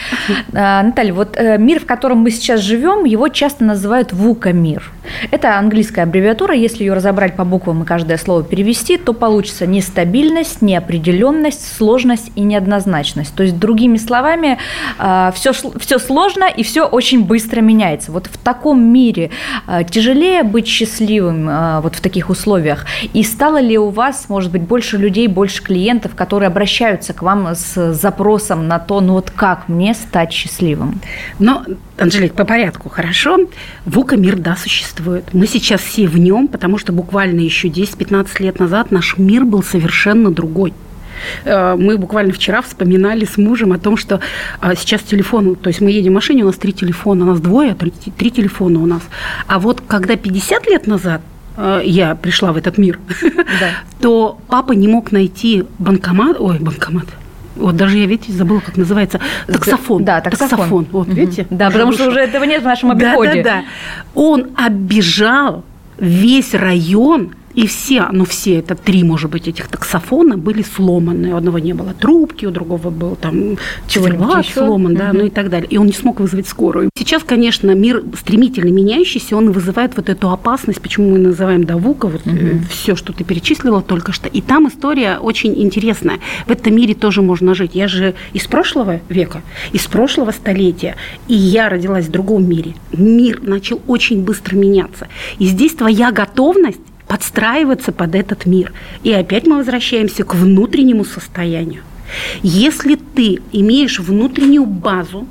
А, 0.54 0.82
Наталья, 0.82 1.12
вот 1.12 1.36
э, 1.36 1.58
мир, 1.58 1.80
в 1.80 1.86
котором 1.86 2.18
мы 2.18 2.30
сейчас 2.30 2.60
живем, 2.60 3.04
его 3.04 3.28
часто 3.28 3.64
называют 3.64 4.12
ВУКа-мир. 4.12 4.90
Это 5.30 5.58
английская 5.58 6.02
аббревиатура, 6.02 6.54
если 6.54 6.84
ее 6.84 6.94
разобрать 6.94 7.36
по 7.36 7.44
буквам 7.44 7.82
и 7.82 7.86
каждое 7.86 8.18
слово 8.18 8.42
перевести, 8.42 8.96
то 8.96 9.12
получится 9.12 9.66
нестабильность, 9.66 10.62
неопределенность, 10.62 11.76
сложность 11.76 12.30
и 12.34 12.40
неоднозначность. 12.42 13.34
То 13.34 13.42
есть, 13.42 13.58
другими 13.58 13.96
словами, 13.96 14.58
все, 14.96 14.98
а, 14.98 15.32
все 15.78 15.98
сложно 15.98 16.44
и 16.44 16.62
все 16.62 16.84
очень 16.84 17.24
быстро 17.24 17.60
меняется. 17.60 18.12
Вот 18.12 18.26
в 18.26 18.38
таком 18.38 18.82
мире 18.82 19.30
а, 19.66 19.84
тяжелее 19.84 20.42
быть 20.42 20.66
счастливым 20.66 21.48
вот 21.82 21.94
в 21.94 22.00
таких 22.00 22.30
условиях. 22.30 22.86
И 23.12 23.22
стало 23.22 23.60
ли 23.60 23.78
у 23.78 23.88
вас, 23.88 24.28
может 24.28 24.37
может 24.38 24.52
быть, 24.52 24.62
больше 24.62 24.98
людей, 24.98 25.26
больше 25.26 25.60
клиентов, 25.64 26.14
которые 26.14 26.46
обращаются 26.46 27.12
к 27.12 27.22
вам 27.22 27.56
с 27.56 27.92
запросом 27.92 28.68
на 28.68 28.78
то, 28.78 29.00
ну 29.00 29.14
вот 29.14 29.32
как 29.32 29.68
мне 29.68 29.94
стать 29.94 30.32
счастливым? 30.32 31.00
Но, 31.40 31.64
Анжелик, 31.98 32.34
по 32.34 32.44
порядку, 32.44 32.88
хорошо. 32.88 33.36
ВУКа 33.84 34.16
мир, 34.16 34.36
да, 34.36 34.54
существует. 34.54 35.24
Мы 35.32 35.48
сейчас 35.48 35.80
все 35.80 36.06
в 36.06 36.16
нем, 36.16 36.46
потому 36.46 36.78
что 36.78 36.92
буквально 36.92 37.40
еще 37.40 37.66
10-15 37.66 38.28
лет 38.38 38.60
назад 38.60 38.92
наш 38.92 39.18
мир 39.18 39.44
был 39.44 39.64
совершенно 39.64 40.30
другой 40.30 40.72
э, 41.44 41.74
мы 41.76 41.98
буквально 41.98 42.32
вчера 42.32 42.62
вспоминали 42.62 43.24
с 43.24 43.38
мужем 43.38 43.72
о 43.72 43.78
том, 43.78 43.96
что 43.96 44.20
э, 44.62 44.74
сейчас 44.76 45.02
телефон, 45.02 45.56
то 45.56 45.66
есть 45.66 45.80
мы 45.80 45.90
едем 45.90 46.12
в 46.12 46.14
машине, 46.14 46.44
у 46.44 46.46
нас 46.46 46.56
три 46.58 46.72
телефона, 46.72 47.24
у 47.24 47.28
нас 47.30 47.40
двое, 47.40 47.72
а 47.72 47.74
три, 47.74 48.30
телефона 48.30 48.78
у 48.78 48.86
нас. 48.86 49.02
А 49.48 49.58
вот 49.58 49.82
когда 49.88 50.14
50 50.14 50.66
лет 50.68 50.86
назад 50.86 51.22
я 51.82 52.14
пришла 52.14 52.52
в 52.52 52.56
этот 52.56 52.78
мир, 52.78 52.98
да. 53.22 53.70
то 54.00 54.38
папа 54.48 54.72
не 54.72 54.88
мог 54.88 55.12
найти 55.12 55.64
банкомат, 55.78 56.36
ой, 56.38 56.58
банкомат, 56.58 57.06
Вот 57.56 57.76
даже 57.76 57.98
я, 57.98 58.06
видите, 58.06 58.32
забыла, 58.32 58.60
как 58.60 58.76
называется. 58.76 59.20
Таксофон. 59.46 60.04
Да, 60.04 60.20
таксофон. 60.20 60.58
таксофон. 60.58 60.86
Вот, 60.92 61.08
видите? 61.08 61.46
Да, 61.50 61.70
потому 61.70 61.92
что 61.92 62.08
уже 62.08 62.20
этого 62.20 62.44
нет 62.44 62.62
в 62.62 62.64
нашем 62.64 62.92
обиходе. 62.92 63.42
Да, 63.42 63.42
да, 63.42 63.60
да. 63.60 63.64
Он 64.14 64.46
оббежал 64.56 65.64
весь 65.98 66.54
район 66.54 67.32
и 67.58 67.66
все, 67.66 68.06
ну 68.12 68.24
все, 68.24 68.60
это 68.60 68.76
три, 68.76 69.02
может 69.02 69.32
быть, 69.32 69.48
этих 69.48 69.66
таксофона 69.66 70.36
были 70.36 70.62
сломаны. 70.62 71.34
У 71.34 71.36
одного 71.36 71.58
не 71.58 71.72
было 71.72 71.92
трубки, 71.92 72.46
у 72.46 72.52
другого 72.52 72.90
был 72.90 73.16
там 73.16 73.58
чего-нибудь 73.88 74.46
сломан, 74.46 74.94
да, 74.94 75.08
угу. 75.10 75.18
ну 75.18 75.24
и 75.26 75.30
так 75.30 75.50
далее. 75.50 75.68
И 75.68 75.76
он 75.76 75.86
не 75.86 75.92
смог 75.92 76.20
вызвать 76.20 76.46
скорую. 76.46 76.88
Сейчас, 76.96 77.24
конечно, 77.24 77.72
мир 77.74 78.04
стремительно 78.16 78.70
меняющийся, 78.70 79.36
он 79.36 79.50
вызывает 79.50 79.96
вот 79.96 80.08
эту 80.08 80.30
опасность, 80.30 80.80
почему 80.80 81.10
мы 81.10 81.18
называем 81.18 81.64
Давука, 81.64 82.06
вот 82.06 82.24
угу. 82.24 82.60
все, 82.70 82.94
что 82.94 83.12
ты 83.12 83.24
перечислила 83.24 83.82
только 83.82 84.12
что. 84.12 84.28
И 84.28 84.40
там 84.40 84.68
история 84.68 85.18
очень 85.18 85.60
интересная. 85.60 86.20
В 86.46 86.52
этом 86.52 86.76
мире 86.76 86.94
тоже 86.94 87.22
можно 87.22 87.56
жить. 87.56 87.72
Я 87.74 87.88
же 87.88 88.14
из 88.34 88.46
прошлого 88.46 89.00
века, 89.08 89.42
из 89.72 89.84
прошлого 89.88 90.30
столетия, 90.30 90.94
и 91.26 91.34
я 91.34 91.68
родилась 91.68 92.06
в 92.06 92.12
другом 92.12 92.48
мире. 92.48 92.76
Мир 92.92 93.40
начал 93.42 93.82
очень 93.88 94.22
быстро 94.22 94.54
меняться. 94.54 95.08
И 95.40 95.46
здесь 95.46 95.74
твоя 95.74 96.12
готовность 96.12 96.78
подстраиваться 97.08 97.92
под 97.92 98.14
этот 98.14 98.46
мир. 98.46 98.72
И 99.02 99.12
опять 99.12 99.46
мы 99.46 99.56
возвращаемся 99.56 100.24
к 100.24 100.34
внутреннему 100.34 101.04
состоянию. 101.04 101.82
Если 102.42 102.94
ты 102.94 103.40
имеешь 103.52 103.98
внутреннюю 103.98 104.64
базу, 104.64 105.26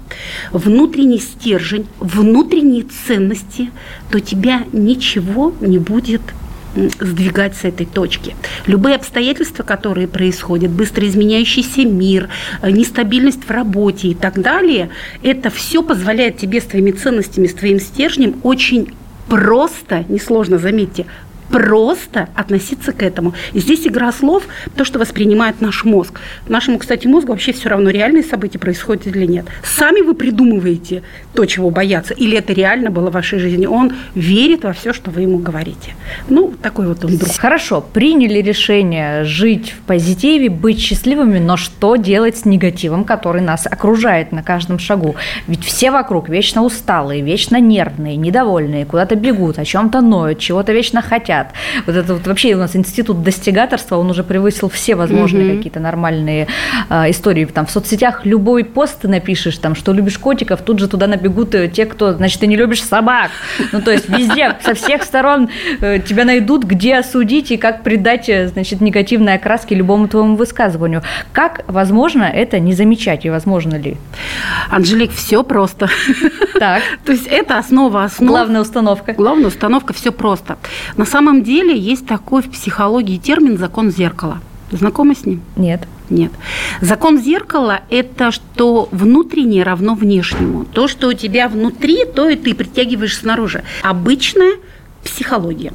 внутренний 0.52 1.20
стержень, 1.20 1.88
внутренние 2.00 2.84
ценности, 2.84 3.72
то 4.12 4.20
тебя 4.20 4.64
ничего 4.74 5.54
не 5.60 5.80
будет 5.80 6.22
сдвигать 7.00 7.56
с 7.56 7.64
этой 7.64 7.88
точки. 7.88 8.36
Любые 8.68 8.96
обстоятельства, 8.98 9.64
которые 9.64 10.08
происходят, 10.08 10.70
быстро 10.70 11.08
изменяющийся 11.08 11.82
мир, 11.86 12.30
э, 12.62 12.70
нестабильность 12.70 13.46
в 13.46 13.50
работе 13.50 14.10
и 14.10 14.14
так 14.14 14.40
далее, 14.40 14.90
это 15.24 15.50
все 15.50 15.82
позволяет 15.82 16.38
тебе 16.38 16.62
с 16.62 16.66
твоими 16.66 16.92
ценностями, 16.92 17.48
с 17.48 17.54
твоим 17.56 17.80
стержнем 17.80 18.36
очень 18.44 18.94
просто, 19.28 20.06
несложно, 20.08 20.58
заметьте, 20.58 21.06
просто 21.50 22.30
относиться 22.36 22.92
к 22.92 23.04
этому. 23.04 23.34
И 23.54 23.60
здесь 23.60 23.88
игра 23.88 24.12
слов, 24.12 24.44
то, 24.76 24.86
что 24.86 25.00
воспринимает 25.00 25.62
наш 25.62 25.84
мозг. 25.84 26.20
Нашему, 26.48 26.78
кстати, 26.78 27.08
мозгу 27.08 27.32
вообще 27.32 27.54
все 27.54 27.70
равно, 27.70 27.90
реальные 27.90 28.24
события 28.24 28.60
происходят 28.60 29.08
или 29.08 29.26
нет. 29.26 29.46
Сами 29.64 30.02
вы 30.02 30.14
придумываете 30.14 31.04
то, 31.34 31.46
чего 31.46 31.70
бояться, 31.70 32.14
или 32.14 32.38
это 32.38 32.54
реально 32.54 32.90
было 32.90 33.10
в 33.10 33.14
вашей 33.14 33.40
жизни. 33.40 33.66
Он 33.66 33.94
верит 34.16 34.64
во 34.64 34.74
все, 34.74 34.94
что 34.94 35.12
вы 35.12 35.22
ему 35.22 35.38
говорите. 35.38 35.96
Ну, 36.30 36.54
такой 36.62 36.88
вот 36.88 37.04
он 37.06 37.18
друг. 37.18 37.32
Хорошо, 37.38 37.82
приняли 37.82 38.42
решение 38.42 39.24
жить 39.24 39.72
в 39.72 39.86
позитиве, 39.88 40.50
быть 40.50 40.80
счастливыми, 40.80 41.40
но 41.40 41.58
что 41.58 41.96
делать 41.96 42.38
с 42.38 42.46
негативом, 42.46 43.04
который 43.04 43.42
нас 43.42 43.66
окружает 43.66 44.32
на 44.32 44.44
каждом 44.44 44.80
шагу? 44.80 45.16
Ведь 45.48 45.64
все 45.64 45.92
вокруг 45.92 46.30
вечно 46.30 46.64
усталые, 46.64 47.22
вечно 47.22 47.60
нервные, 47.60 48.16
недовольные, 48.16 48.86
куда-то 48.86 49.16
бегут, 49.16 49.60
о 49.60 49.66
чем-то 49.66 50.02
ноют, 50.02 50.40
чего-то 50.40 50.74
вечно 50.74 51.02
хотят 51.02 51.37
хотят. 51.38 51.54
Вот 51.86 51.96
это 51.96 52.14
вот 52.14 52.28
вообще 52.28 52.56
у 52.56 52.58
нас 52.58 52.76
институт 52.76 53.24
достигаторства, 53.24 53.98
он 53.98 54.10
уже 54.10 54.24
превысил 54.24 54.70
все 54.70 54.96
возможные 54.96 55.48
угу. 55.48 55.58
какие-то 55.58 55.80
нормальные 55.80 56.48
э, 56.90 57.10
истории. 57.10 57.46
Там 57.46 57.66
в 57.66 57.72
соцсетях 57.72 58.26
любой 58.26 58.64
пост 58.64 59.02
ты 59.02 59.08
напишешь, 59.08 59.58
там, 59.58 59.76
что 59.76 59.94
любишь 59.94 60.18
котиков, 60.18 60.62
тут 60.62 60.80
же 60.80 60.88
туда 60.88 61.08
набегут 61.08 61.56
э, 61.56 61.68
те, 61.68 61.86
кто, 61.86 62.14
значит, 62.14 62.40
ты 62.40 62.48
не 62.48 62.56
любишь 62.56 62.84
собак. 62.84 63.32
Ну, 63.72 63.82
то 63.82 63.92
есть 63.92 64.10
везде, 64.10 64.56
со 64.64 64.74
всех 64.74 65.04
сторон 65.04 65.50
э, 65.82 66.00
тебя 66.00 66.26
найдут, 66.26 66.64
где 66.64 66.98
осудить 66.98 67.52
и 67.52 67.58
как 67.58 67.84
придать, 67.84 68.30
э, 68.30 68.48
значит, 68.48 68.82
негативной 68.82 69.36
окраски 69.36 69.74
любому 69.74 70.08
твоему 70.08 70.36
высказыванию. 70.36 71.04
Как 71.32 71.64
возможно 71.68 72.24
это 72.24 72.60
не 72.60 72.74
замечать 72.74 73.26
и 73.26 73.30
возможно 73.30 73.76
ли? 73.76 73.98
Анжелик, 74.70 75.12
все 75.12 75.44
просто. 75.44 75.90
Так. 76.60 76.82
То 77.06 77.12
есть 77.12 77.28
это 77.28 77.58
основа 77.58 78.04
основ. 78.04 78.30
Главная 78.30 78.62
установка. 78.62 79.14
Главная 79.14 79.48
установка, 79.48 79.94
все 79.94 80.12
просто. 80.12 80.58
На 80.98 81.06
самом 81.06 81.27
самом 81.28 81.44
деле 81.44 81.78
есть 81.78 82.08
такой 82.08 82.42
в 82.42 82.50
психологии 82.50 83.18
термин 83.18 83.58
«закон 83.58 83.92
зеркала». 83.92 84.40
Знакомы 84.72 85.14
с 85.14 85.26
ним? 85.26 85.42
Нет. 85.58 85.86
Нет. 86.10 86.32
Закон 86.80 87.20
зеркала– 87.22 87.82
это 87.90 88.32
что 88.32 88.88
внутреннее 88.94 89.64
равно 89.64 89.94
внешнему. 89.94 90.64
То, 90.64 90.88
что 90.88 91.10
у 91.10 91.14
тебя 91.14 91.50
внутри, 91.50 92.06
то 92.06 92.30
и 92.30 92.38
ты 92.38 92.56
притягиваешь 92.56 93.18
снаружи. 93.18 93.66
Обычная 93.84 94.54
психология. 95.04 95.74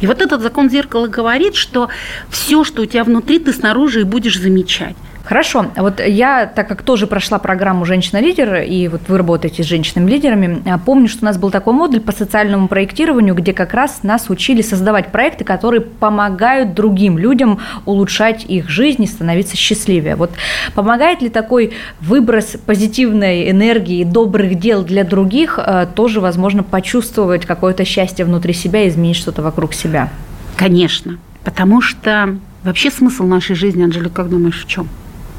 И 0.00 0.08
вот 0.08 0.20
этот 0.20 0.42
закон 0.42 0.68
зеркала 0.68 1.06
говорит, 1.06 1.54
что 1.54 1.88
все, 2.28 2.64
что 2.64 2.82
у 2.82 2.86
тебя 2.86 3.04
внутри, 3.04 3.38
ты 3.38 3.52
снаружи 3.52 4.00
и 4.00 4.04
будешь 4.04 4.40
замечать. 4.40 4.96
Хорошо. 5.26 5.66
Вот 5.76 6.00
я, 6.00 6.46
так 6.46 6.68
как 6.68 6.82
тоже 6.82 7.08
прошла 7.08 7.40
программу 7.40 7.84
«Женщина-лидер», 7.84 8.62
и 8.62 8.86
вот 8.86 9.02
вы 9.08 9.18
работаете 9.18 9.64
с 9.64 9.66
женщинами-лидерами, 9.66 10.62
а, 10.66 10.78
помню, 10.78 11.08
что 11.08 11.22
у 11.22 11.24
нас 11.24 11.36
был 11.36 11.50
такой 11.50 11.74
модуль 11.74 11.98
по 11.98 12.12
социальному 12.12 12.68
проектированию, 12.68 13.34
где 13.34 13.52
как 13.52 13.74
раз 13.74 14.04
нас 14.04 14.30
учили 14.30 14.62
создавать 14.62 15.10
проекты, 15.10 15.42
которые 15.42 15.80
помогают 15.80 16.74
другим 16.74 17.18
людям 17.18 17.58
улучшать 17.86 18.44
их 18.44 18.68
жизнь 18.68 19.02
и 19.02 19.06
становиться 19.08 19.56
счастливее. 19.56 20.14
Вот 20.14 20.30
помогает 20.76 21.22
ли 21.22 21.28
такой 21.28 21.72
выброс 22.00 22.56
позитивной 22.64 23.50
энергии, 23.50 24.04
добрых 24.04 24.56
дел 24.60 24.84
для 24.84 25.02
других 25.02 25.58
а, 25.58 25.86
тоже, 25.86 26.20
возможно, 26.20 26.62
почувствовать 26.62 27.46
какое-то 27.46 27.84
счастье 27.84 28.24
внутри 28.24 28.52
себя 28.52 28.84
и 28.84 28.88
изменить 28.88 29.16
что-то 29.16 29.42
вокруг 29.42 29.74
себя? 29.74 30.08
Конечно. 30.54 31.18
Потому 31.42 31.80
что 31.80 32.38
вообще 32.62 32.92
смысл 32.92 33.24
нашей 33.24 33.56
жизни, 33.56 33.82
Анжелика, 33.82 34.14
как 34.14 34.30
думаешь, 34.30 34.62
в 34.62 34.68
чем? 34.68 34.88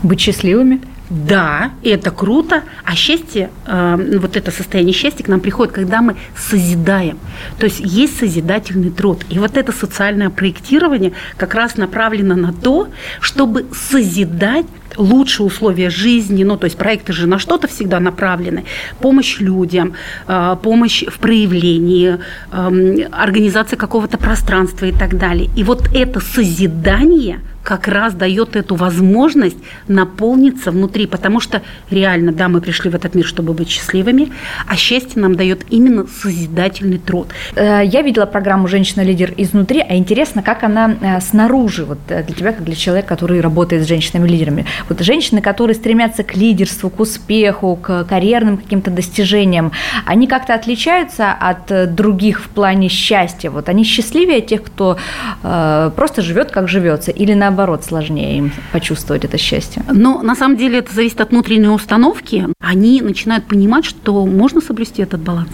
Быть 0.04 0.20
счастливыми? 0.20 0.82
Да, 1.10 1.72
это 1.84 2.12
круто. 2.12 2.64
А 2.84 2.94
счастье, 2.94 3.50
э, 3.66 4.18
вот 4.20 4.36
это 4.36 4.52
состояние 4.52 4.94
счастья 4.94 5.24
к 5.24 5.30
нам 5.30 5.40
приходит, 5.40 5.74
когда 5.74 6.02
мы 6.02 6.18
созидаем. 6.36 7.18
То 7.60 7.66
есть 7.66 7.80
есть 7.80 8.20
созидательный 8.20 8.90
труд. 8.90 9.24
И 9.30 9.40
вот 9.40 9.56
это 9.56 9.72
социальное 9.72 10.30
проектирование 10.30 11.14
как 11.38 11.56
раз 11.56 11.78
направлено 11.78 12.36
на 12.36 12.52
то, 12.52 12.90
чтобы 13.22 13.68
созидать 13.74 14.66
лучшие 14.98 15.46
условия 15.46 15.90
жизни, 15.90 16.44
ну, 16.44 16.58
то 16.58 16.66
есть 16.66 16.78
проекты 16.78 17.14
же 17.14 17.28
на 17.28 17.40
что-то 17.40 17.68
всегда 17.68 18.00
направлены, 18.00 18.66
помощь 19.00 19.40
людям, 19.40 19.94
э, 20.28 20.58
помощь 20.62 21.06
в 21.06 21.20
проявлении, 21.20 22.18
э, 22.52 23.08
организация 23.12 23.78
какого-то 23.78 24.18
пространства 24.18 24.86
и 24.86 24.92
так 24.92 25.18
далее. 25.18 25.50
И 25.56 25.64
вот 25.64 25.88
это 25.94 26.20
созидание– 26.20 27.40
как 27.68 27.90
раз 27.90 28.14
дает 28.14 28.56
эту 28.56 28.76
возможность 28.76 29.58
наполниться 29.90 30.72
внутри, 30.72 31.06
потому 31.06 31.42
что 31.42 31.62
реально, 31.90 32.32
да, 32.32 32.48
мы 32.48 32.62
пришли 32.62 32.90
в 32.90 32.96
этот 32.96 33.14
мир, 33.14 33.26
чтобы 33.26 33.52
быть 33.52 33.68
счастливыми, 33.68 34.32
а 34.66 34.78
счастье 34.78 35.22
нам 35.22 35.36
дает 35.36 35.66
именно 35.70 36.08
созидательный 36.08 36.98
труд. 36.98 37.28
Э, 37.56 37.82
я 37.84 38.04
видела 38.04 38.26
программу 38.26 38.70
«Женщина-лидер 38.70 39.34
изнутри», 39.36 39.82
а 39.82 39.98
интересно, 39.98 40.42
как 40.44 40.64
она 40.64 40.96
э, 41.02 41.20
снаружи, 41.20 41.84
вот 41.84 41.98
э, 42.08 42.24
для 42.24 42.36
тебя, 42.36 42.54
как 42.54 42.64
для 42.64 42.76
человека, 42.76 43.10
который 43.10 43.42
работает 43.42 43.84
с 43.84 43.88
женщинами-лидерами. 43.88 44.66
Вот 44.88 45.02
женщины, 45.02 45.42
которые 45.42 45.76
стремятся 45.76 46.24
к 46.24 46.38
лидерству, 46.38 46.90
к 46.90 47.02
успеху, 47.02 47.76
к 47.76 48.06
карьерным 48.06 48.60
каким-то 48.60 48.92
достижениям, 48.92 49.74
они 50.06 50.28
как-то 50.28 50.54
отличаются 50.54 51.34
от 51.34 51.94
других 51.94 52.40
в 52.40 52.48
плане 52.48 52.88
счастья? 52.88 53.50
Вот 53.50 53.68
они 53.68 53.84
счастливее 53.84 54.40
тех, 54.40 54.64
кто 54.64 54.98
просто 55.42 56.22
живет, 56.22 56.52
как 56.52 56.70
живется, 56.70 57.12
или 57.12 57.34
наоборот, 57.34 57.57
наоборот, 57.58 57.84
сложнее 57.84 58.38
им 58.38 58.52
почувствовать 58.72 59.26
это 59.26 59.38
счастье? 59.38 59.84
Но 59.92 60.22
на 60.22 60.36
самом 60.36 60.58
деле 60.58 60.80
это 60.80 60.94
зависит 60.94 61.22
от 61.22 61.32
внутренней 61.32 61.70
установки. 61.70 62.48
Они 62.60 63.02
начинают 63.02 63.46
понимать, 63.48 63.86
что 63.86 64.26
можно 64.26 64.62
соблюсти 64.62 65.02
этот 65.02 65.22
баланс. 65.22 65.50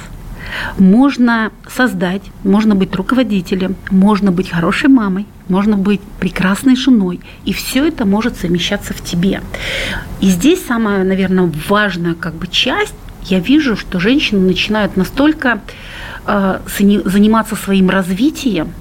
Можно 0.78 1.52
создать, 1.68 2.22
можно 2.44 2.76
быть 2.76 2.94
руководителем, 2.96 3.76
можно 3.90 4.32
быть 4.32 4.50
хорошей 4.50 4.90
мамой, 4.90 5.26
можно 5.48 5.78
быть 5.78 6.02
прекрасной 6.20 6.76
женой. 6.76 7.22
И 7.46 7.54
все 7.54 7.88
это 7.88 8.06
может 8.06 8.36
совмещаться 8.36 8.94
в 8.94 9.02
тебе. 9.02 9.42
И 10.20 10.28
здесь 10.28 10.66
самая, 10.66 11.06
наверное, 11.06 11.50
важная 11.70 12.16
как 12.16 12.34
бы 12.36 12.48
часть, 12.48 12.96
я 13.24 13.40
вижу, 13.40 13.78
что 13.78 14.02
женщины 14.02 14.42
начинают 14.42 14.98
настолько 14.98 15.62
э, 16.28 16.60
заниматься 17.06 17.56
своим 17.56 17.90
развитием, 17.90 18.74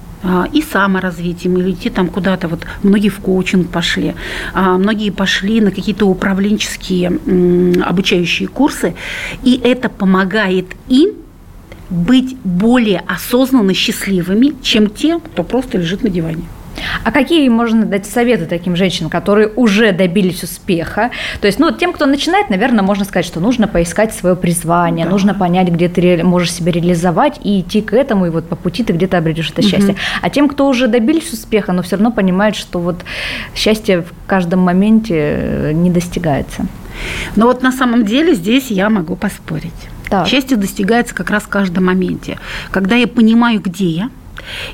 и 0.53 0.61
саморазвитием, 0.61 1.57
или 1.57 1.71
идти 1.71 1.89
там 1.89 2.07
куда-то, 2.07 2.47
вот 2.47 2.65
многие 2.81 3.09
в 3.09 3.19
коучинг 3.19 3.69
пошли, 3.69 4.15
а, 4.53 4.77
многие 4.77 5.09
пошли 5.09 5.59
на 5.61 5.71
какие-то 5.71 6.05
управленческие 6.05 7.83
обучающие 7.83 8.47
курсы, 8.47 8.95
и 9.43 9.59
это 9.63 9.89
помогает 9.89 10.67
им 10.87 11.11
быть 11.89 12.37
более 12.43 13.03
осознанно 13.05 13.73
счастливыми, 13.73 14.53
чем 14.61 14.89
те, 14.89 15.19
кто 15.19 15.43
просто 15.43 15.77
лежит 15.77 16.03
на 16.03 16.09
диване. 16.09 16.43
А 17.03 17.11
какие 17.11 17.47
можно 17.49 17.85
дать 17.85 18.05
советы 18.05 18.45
таким 18.45 18.75
женщинам, 18.75 19.09
которые 19.09 19.47
уже 19.47 19.91
добились 19.91 20.43
успеха? 20.43 21.11
То 21.41 21.47
есть, 21.47 21.59
ну, 21.59 21.71
тем, 21.71 21.93
кто 21.93 22.05
начинает, 22.05 22.49
наверное, 22.49 22.83
можно 22.83 23.05
сказать, 23.05 23.25
что 23.25 23.39
нужно 23.39 23.67
поискать 23.67 24.13
свое 24.13 24.35
призвание, 24.35 25.05
да. 25.05 25.11
нужно 25.11 25.33
понять, 25.33 25.69
где 25.69 25.89
ты 25.89 26.23
можешь 26.23 26.51
себя 26.51 26.71
реализовать 26.71 27.39
и 27.43 27.61
идти 27.61 27.81
к 27.81 27.93
этому, 27.93 28.27
и 28.27 28.29
вот 28.29 28.47
по 28.47 28.55
пути 28.55 28.83
ты 28.83 28.93
где-то 28.93 29.17
обретешь 29.17 29.51
это 29.51 29.61
угу. 29.61 29.69
счастье. 29.69 29.95
А 30.21 30.29
тем, 30.29 30.47
кто 30.47 30.67
уже 30.67 30.87
добились 30.87 31.31
успеха, 31.33 31.73
но 31.73 31.81
все 31.81 31.95
равно 31.95 32.11
понимают, 32.11 32.55
что 32.55 32.79
вот 32.79 33.03
счастье 33.55 34.01
в 34.01 34.27
каждом 34.27 34.59
моменте 34.59 35.15
э, 35.17 35.71
не 35.73 35.89
достигается. 35.89 36.65
Но 37.35 37.47
вот 37.47 37.61
на 37.61 37.71
самом 37.71 38.05
деле 38.05 38.35
здесь 38.35 38.69
я 38.69 38.89
могу 38.89 39.15
поспорить. 39.15 39.71
Так. 40.09 40.27
Счастье 40.27 40.57
достигается 40.57 41.15
как 41.15 41.29
раз 41.29 41.43
в 41.43 41.47
каждом 41.47 41.85
моменте. 41.85 42.37
Когда 42.71 42.95
я 42.95 43.07
понимаю, 43.07 43.59
где 43.61 43.87
я, 43.87 44.09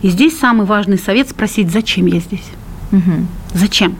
и 0.01 0.09
здесь 0.09 0.37
самый 0.37 0.65
важный 0.65 0.97
совет 0.97 1.29
спросить, 1.29 1.71
зачем 1.71 2.05
я 2.05 2.19
здесь? 2.19 2.49
Угу. 2.91 3.27
Зачем? 3.53 3.95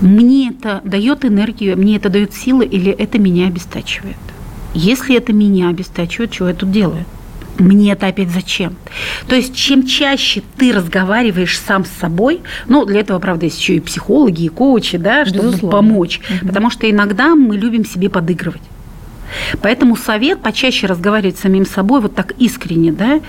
Мне 0.00 0.50
это 0.50 0.80
дает 0.84 1.24
энергию, 1.24 1.76
мне 1.78 1.96
это 1.96 2.08
дает 2.08 2.34
силы 2.34 2.64
или 2.64 2.90
это 2.90 3.18
меня 3.18 3.46
обестачивает? 3.46 4.16
Если 4.74 5.16
это 5.16 5.32
меня 5.32 5.68
обестачивает, 5.68 6.32
что 6.32 6.48
я 6.48 6.54
тут 6.54 6.70
делаю? 6.70 7.04
мне 7.60 7.92
это 7.92 8.06
опять 8.06 8.30
зачем? 8.30 8.76
То 9.28 9.36
есть, 9.36 9.54
чем 9.54 9.86
чаще 9.86 10.42
ты 10.56 10.72
разговариваешь 10.72 11.58
сам 11.58 11.84
с 11.84 11.90
собой, 11.90 12.40
ну, 12.66 12.84
для 12.84 13.00
этого, 13.00 13.18
правда, 13.18 13.46
есть 13.46 13.58
еще 13.60 13.76
и 13.76 13.80
психологи, 13.80 14.44
и 14.44 14.48
коучи, 14.48 14.98
да, 14.98 15.24
чтобы 15.24 15.48
Безусловно. 15.48 15.76
помочь. 15.76 16.20
Угу. 16.28 16.48
Потому 16.48 16.70
что 16.70 16.90
иногда 16.90 17.34
мы 17.34 17.56
любим 17.56 17.84
себе 17.84 18.08
подыгрывать. 18.08 18.62
Поэтому 19.62 19.96
совет 19.96 20.40
почаще 20.40 20.86
разговаривать 20.86 21.38
с 21.38 21.42
самим 21.42 21.66
собой 21.66 22.00
вот 22.00 22.14
так 22.14 22.32
искренне, 22.38 22.92
да, 22.92 23.20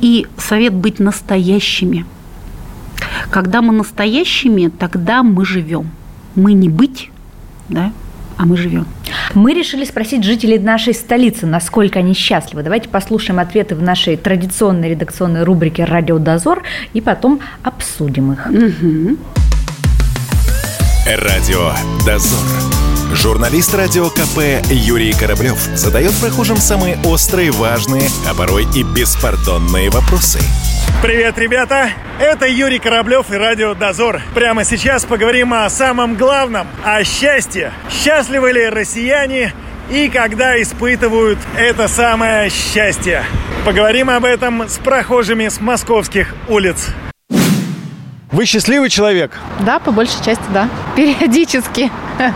и 0.00 0.26
совет 0.36 0.74
быть 0.74 0.98
настоящими. 0.98 2.04
Когда 3.30 3.62
мы 3.62 3.72
настоящими, 3.72 4.68
тогда 4.68 5.22
мы 5.22 5.44
живем. 5.44 5.90
Мы 6.34 6.52
не 6.52 6.68
быть, 6.68 7.10
да, 7.68 7.92
а 8.36 8.44
мы 8.44 8.56
живем. 8.56 8.86
Мы 9.34 9.54
решили 9.54 9.84
спросить 9.84 10.24
жителей 10.24 10.58
нашей 10.58 10.94
столицы, 10.94 11.46
насколько 11.46 11.98
они 11.98 12.14
счастливы. 12.14 12.62
Давайте 12.62 12.88
послушаем 12.88 13.38
ответы 13.38 13.74
в 13.74 13.82
нашей 13.82 14.16
традиционной 14.16 14.90
редакционной 14.90 15.44
рубрике 15.44 15.84
«Радио 15.84 16.18
Дозор» 16.18 16.62
и 16.92 17.00
потом 17.00 17.40
обсудим 17.62 18.32
их. 18.32 18.46
Угу. 18.46 19.16
Радио 21.06 21.72
Дозор. 22.04 22.75
Журналист 23.12 23.74
радио 23.74 24.10
КП 24.10 24.66
Юрий 24.68 25.12
Кораблев 25.12 25.58
задает 25.74 26.12
прохожим 26.20 26.56
самые 26.56 26.98
острые, 27.04 27.52
важные, 27.52 28.08
а 28.28 28.34
порой 28.34 28.66
и 28.74 28.82
беспардонные 28.82 29.90
вопросы. 29.90 30.40
Привет, 31.02 31.38
ребята! 31.38 31.90
Это 32.18 32.46
Юрий 32.46 32.78
Кораблев 32.78 33.30
и 33.30 33.36
Радио 33.36 33.74
Дозор. 33.74 34.22
Прямо 34.34 34.64
сейчас 34.64 35.04
поговорим 35.04 35.54
о 35.54 35.68
самом 35.70 36.16
главном, 36.16 36.66
о 36.84 37.04
счастье. 37.04 37.72
Счастливы 37.90 38.52
ли 38.52 38.68
россияне 38.68 39.52
и 39.90 40.08
когда 40.08 40.60
испытывают 40.60 41.38
это 41.56 41.86
самое 41.88 42.50
счастье? 42.50 43.24
Поговорим 43.64 44.10
об 44.10 44.24
этом 44.24 44.68
с 44.68 44.78
прохожими 44.78 45.48
с 45.48 45.60
московских 45.60 46.34
улиц. 46.48 46.88
Вы 48.32 48.44
счастливый 48.44 48.88
человек? 48.88 49.38
Да, 49.60 49.78
по 49.78 49.92
большей 49.92 50.22
части, 50.24 50.42
да. 50.52 50.68
Периодически. 50.96 51.92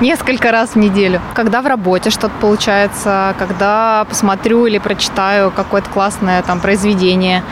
Несколько 0.00 0.52
раз 0.52 0.70
в 0.70 0.76
неделю. 0.76 1.20
Когда 1.34 1.62
в 1.62 1.66
работе 1.66 2.10
что-то 2.10 2.32
получается, 2.40 3.34
когда 3.38 4.06
посмотрю 4.08 4.66
или 4.66 4.78
прочитаю 4.78 5.50
какое-то 5.50 5.90
классное 5.90 6.42
там 6.42 6.60
произведение, 6.60 7.42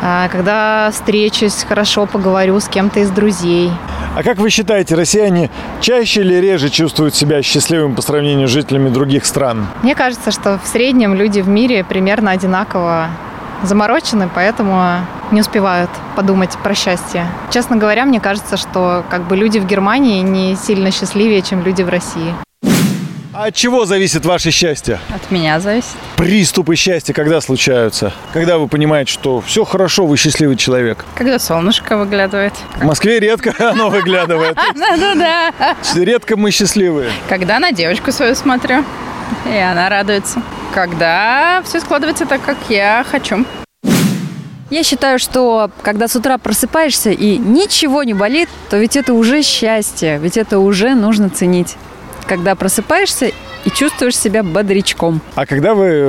а, 0.00 0.28
когда 0.28 0.90
встречусь, 0.92 1.64
хорошо 1.68 2.06
поговорю 2.06 2.60
с 2.60 2.68
кем-то 2.68 3.00
из 3.00 3.10
друзей. 3.10 3.72
А 4.14 4.22
как 4.22 4.38
вы 4.38 4.50
считаете, 4.50 4.94
россияне 4.94 5.50
чаще 5.80 6.20
или 6.20 6.34
реже 6.34 6.68
чувствуют 6.68 7.16
себя 7.16 7.42
счастливым 7.42 7.96
по 7.96 8.02
сравнению 8.02 8.46
с 8.46 8.52
жителями 8.52 8.90
других 8.90 9.24
стран? 9.24 9.66
Мне 9.82 9.96
кажется, 9.96 10.30
что 10.30 10.60
в 10.62 10.68
среднем 10.68 11.14
люди 11.14 11.40
в 11.40 11.48
мире 11.48 11.82
примерно 11.82 12.30
одинаково 12.30 13.08
заморочены, 13.62 14.28
поэтому 14.34 14.98
не 15.30 15.40
успевают 15.40 15.90
подумать 16.16 16.56
про 16.62 16.74
счастье. 16.74 17.26
Честно 17.50 17.76
говоря, 17.76 18.04
мне 18.04 18.20
кажется, 18.20 18.56
что 18.56 19.04
как 19.10 19.26
бы 19.26 19.36
люди 19.36 19.58
в 19.58 19.66
Германии 19.66 20.20
не 20.22 20.56
сильно 20.56 20.90
счастливее, 20.90 21.42
чем 21.42 21.62
люди 21.62 21.82
в 21.82 21.88
России. 21.88 22.34
А 23.36 23.46
от 23.46 23.54
чего 23.56 23.84
зависит 23.84 24.24
ваше 24.24 24.52
счастье? 24.52 25.00
От 25.12 25.32
меня 25.32 25.58
зависит. 25.58 25.90
Приступы 26.16 26.76
счастья 26.76 27.12
когда 27.12 27.40
случаются? 27.40 28.12
Когда 28.32 28.58
вы 28.58 28.68
понимаете, 28.68 29.12
что 29.12 29.40
все 29.40 29.64
хорошо, 29.64 30.06
вы 30.06 30.16
счастливый 30.16 30.54
человек? 30.56 31.04
Когда 31.16 31.40
солнышко 31.40 31.96
выглядывает. 31.96 32.54
В 32.76 32.84
Москве 32.84 33.18
редко 33.18 33.52
оно 33.70 33.90
выглядывает. 33.90 34.54
Да-да-да. 34.76 35.52
Редко 35.96 36.36
мы 36.36 36.52
счастливые. 36.52 37.10
Когда 37.28 37.58
на 37.58 37.72
девочку 37.72 38.12
свою 38.12 38.36
смотрю, 38.36 38.84
и 39.46 39.56
она 39.56 39.88
радуется. 39.88 40.42
Когда 40.72 41.62
все 41.64 41.80
складывается 41.80 42.26
так, 42.26 42.42
как 42.42 42.56
я 42.68 43.04
хочу. 43.08 43.44
Я 44.70 44.82
считаю, 44.82 45.18
что 45.18 45.70
когда 45.82 46.08
с 46.08 46.16
утра 46.16 46.38
просыпаешься 46.38 47.10
и 47.10 47.38
ничего 47.38 48.02
не 48.02 48.14
болит, 48.14 48.48
то 48.70 48.76
ведь 48.76 48.96
это 48.96 49.14
уже 49.14 49.42
счастье, 49.42 50.18
ведь 50.18 50.36
это 50.36 50.58
уже 50.58 50.94
нужно 50.94 51.30
ценить. 51.30 51.76
Когда 52.26 52.54
просыпаешься 52.54 53.32
и 53.64 53.70
чувствуешь 53.70 54.16
себя 54.16 54.42
бодрячком. 54.42 55.20
А 55.34 55.46
когда 55.46 55.74
вы 55.74 56.08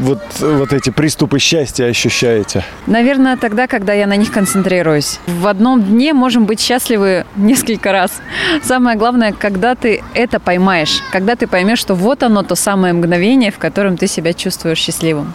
вот, 0.00 0.22
вот 0.40 0.72
эти 0.72 0.90
приступы 0.90 1.38
счастья 1.38 1.86
ощущаете? 1.86 2.64
Наверное, 2.86 3.36
тогда, 3.36 3.66
когда 3.66 3.92
я 3.92 4.06
на 4.06 4.16
них 4.16 4.32
концентрируюсь. 4.32 5.20
В 5.26 5.46
одном 5.46 5.82
дне 5.82 6.12
можем 6.12 6.46
быть 6.46 6.60
счастливы 6.60 7.24
несколько 7.36 7.92
раз. 7.92 8.22
Самое 8.62 8.96
главное, 8.96 9.32
когда 9.32 9.74
ты 9.74 10.02
это 10.14 10.40
поймаешь, 10.40 11.00
когда 11.12 11.36
ты 11.36 11.46
поймешь, 11.46 11.78
что 11.78 11.94
вот 11.94 12.22
оно 12.22 12.42
то 12.42 12.54
самое 12.54 12.94
мгновение, 12.94 13.50
в 13.50 13.58
котором 13.58 13.96
ты 13.96 14.06
себя 14.06 14.32
чувствуешь 14.32 14.78
счастливым. 14.78 15.34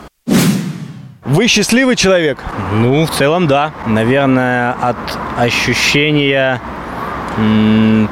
Вы 1.25 1.47
счастливый 1.47 1.95
человек? 1.95 2.39
Ну, 2.73 3.05
в 3.05 3.11
целом, 3.11 3.45
да. 3.45 3.71
Наверное, 3.85 4.71
от 4.81 4.97
ощущения 5.37 6.59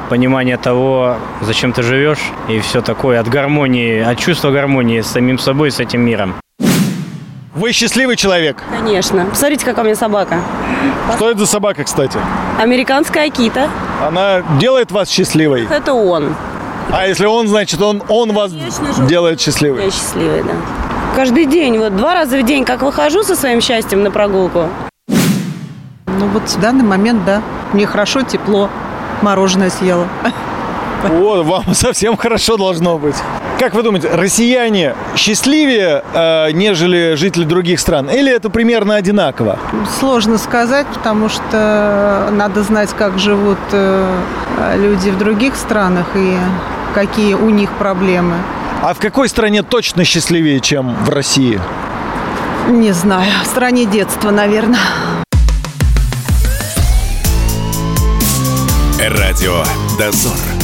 понимания 0.08 0.56
того, 0.56 1.16
зачем 1.40 1.72
ты 1.72 1.82
живешь, 1.82 2.20
и 2.48 2.60
все 2.60 2.80
такое, 2.80 3.20
от 3.20 3.28
гармонии, 3.28 4.00
от 4.00 4.18
чувства 4.18 4.50
гармонии 4.50 5.00
с 5.00 5.06
самим 5.06 5.38
собой, 5.38 5.70
с 5.70 5.80
этим 5.80 6.00
миром. 6.02 6.34
Вы 7.54 7.72
счастливый 7.72 8.16
человек? 8.16 8.62
Конечно. 8.70 9.26
Посмотрите, 9.26 9.64
какая 9.64 9.82
у 9.82 9.84
меня 9.84 9.96
собака. 9.96 10.40
Что 11.16 11.30
это 11.30 11.40
за 11.40 11.46
собака, 11.46 11.84
кстати? 11.84 12.18
Американская 12.60 13.26
Акита. 13.26 13.68
Она 14.00 14.42
делает 14.60 14.92
вас 14.92 15.10
счастливой? 15.10 15.66
Это 15.68 15.92
он. 15.92 16.34
А 16.90 17.06
если 17.06 17.26
он, 17.26 17.48
значит, 17.48 17.82
он, 17.82 18.02
он 18.08 18.32
вас 18.32 18.52
делает 19.08 19.40
счастливой? 19.40 19.86
Я 19.86 19.90
счастливый, 19.90 20.42
да. 20.44 20.52
Каждый 21.16 21.46
день, 21.46 21.78
вот 21.78 21.96
два 21.96 22.14
раза 22.14 22.38
в 22.38 22.44
день, 22.44 22.64
как 22.64 22.82
выхожу 22.82 23.24
со 23.24 23.34
своим 23.34 23.60
счастьем 23.60 24.04
на 24.04 24.10
прогулку. 24.10 24.68
Ну 25.08 26.26
вот 26.32 26.48
в 26.48 26.60
данный 26.60 26.84
момент, 26.84 27.24
да. 27.24 27.42
Мне 27.72 27.86
хорошо, 27.86 28.22
тепло 28.22 28.70
мороженое 29.22 29.70
съела. 29.70 30.06
О, 31.04 31.42
вам 31.42 31.64
совсем 31.74 32.16
хорошо 32.16 32.56
должно 32.56 32.98
быть. 32.98 33.16
Как 33.58 33.74
вы 33.74 33.82
думаете, 33.82 34.08
россияне 34.12 34.94
счастливее, 35.16 36.04
э, 36.14 36.52
нежели 36.52 37.14
жители 37.16 37.44
других 37.44 37.80
стран? 37.80 38.08
Или 38.08 38.32
это 38.32 38.50
примерно 38.50 38.94
одинаково? 38.94 39.58
Сложно 39.98 40.38
сказать, 40.38 40.86
потому 40.94 41.28
что 41.28 42.28
надо 42.30 42.62
знать, 42.62 42.90
как 42.96 43.18
живут 43.18 43.58
э, 43.72 44.20
люди 44.76 45.10
в 45.10 45.18
других 45.18 45.56
странах 45.56 46.06
и 46.14 46.36
какие 46.94 47.34
у 47.34 47.50
них 47.50 47.70
проблемы. 47.72 48.36
А 48.82 48.94
в 48.94 48.98
какой 48.98 49.28
стране 49.28 49.62
точно 49.62 50.04
счастливее, 50.04 50.60
чем 50.60 50.94
в 51.04 51.10
России? 51.10 51.60
Не 52.68 52.92
знаю. 52.92 53.30
В 53.42 53.46
стране 53.46 53.86
детства, 53.86 54.30
наверное. 54.30 54.78
Радио 59.28 59.62
«Дозор». 59.98 60.57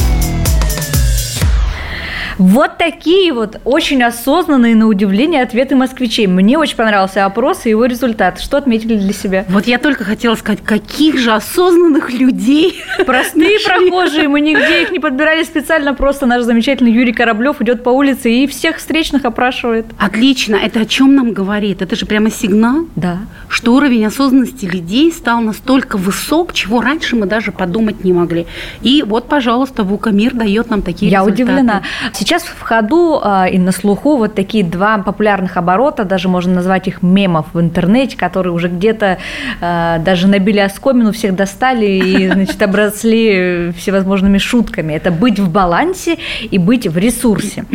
Вот 2.37 2.77
такие 2.77 3.31
вот 3.31 3.59
очень 3.63 4.03
осознанные, 4.03 4.75
на 4.75 4.87
удивление, 4.87 5.41
ответы 5.41 5.75
москвичей. 5.75 6.27
Мне 6.27 6.57
очень 6.57 6.75
понравился 6.75 7.25
опрос 7.25 7.65
и 7.65 7.69
его 7.69 7.85
результат. 7.85 8.39
Что 8.39 8.57
отметили 8.57 8.97
для 8.97 9.13
себя? 9.13 9.45
Вот 9.49 9.67
я 9.67 9.77
только 9.77 10.03
хотела 10.03 10.35
сказать, 10.35 10.61
каких 10.63 11.17
же 11.17 11.31
осознанных 11.31 12.11
людей. 12.11 12.81
Простые 13.05 13.59
прохожие, 13.65 14.27
мы 14.27 14.41
нигде 14.41 14.83
их 14.83 14.91
не 14.91 14.99
подбирали 14.99 15.43
специально, 15.43 15.93
просто 15.93 16.25
наш 16.25 16.43
замечательный 16.43 16.91
Юрий 16.91 17.13
Кораблев 17.13 17.61
идет 17.61 17.83
по 17.83 17.89
улице 17.89 18.31
и 18.31 18.47
всех 18.47 18.77
встречных 18.77 19.23
опрашивает. 19.23 19.85
Отлично, 19.97 20.55
это 20.55 20.81
о 20.81 20.85
чем 20.85 21.15
нам 21.15 21.31
говорит? 21.31 21.81
Это 21.81 21.95
же 21.95 22.05
прямо 22.05 22.29
сигнал, 22.29 22.87
да. 22.95 23.19
что 23.47 23.73
уровень 23.73 24.05
осознанности 24.05 24.65
людей 24.65 25.11
стал 25.11 25.41
настолько 25.41 25.97
высок, 25.97 26.53
чего 26.53 26.81
раньше 26.81 27.15
мы 27.15 27.27
даже 27.27 27.51
подумать 27.51 28.03
не 28.03 28.11
могли. 28.11 28.45
И 28.81 29.03
вот, 29.05 29.29
пожалуйста, 29.29 29.83
ВУКа 29.83 30.11
МИР 30.11 30.33
дает 30.33 30.69
нам 30.69 30.81
такие 30.81 31.11
Я 31.11 31.19
результаты. 31.19 31.43
удивлена. 31.43 31.83
Сейчас 32.25 32.41
в 32.41 32.59
ходу 32.59 33.21
э, 33.23 33.51
и 33.51 33.59
на 33.59 33.71
слуху 33.71 34.17
вот 34.17 34.33
такие 34.33 34.63
два 34.63 34.97
популярных 34.97 35.57
оборота, 35.57 36.05
даже 36.05 36.27
можно 36.27 36.55
назвать 36.55 36.87
их 36.87 37.03
мемов 37.03 37.45
в 37.53 37.59
интернете, 37.59 38.17
которые 38.17 38.51
уже 38.51 38.67
где-то 38.67 39.19
э, 39.61 39.97
даже 40.03 40.27
набили 40.27 40.57
оскомину, 40.57 41.11
всех 41.11 41.35
достали 41.35 41.85
и, 41.85 42.27
значит, 42.33 42.59
обросли 42.63 43.71
всевозможными 43.77 44.39
шутками. 44.39 44.93
Это 44.93 45.11
быть 45.11 45.39
в 45.39 45.51
балансе 45.51 46.17
и 46.49 46.57
быть 46.57 46.87
в 46.87 46.97
ресурсе. 46.97 47.65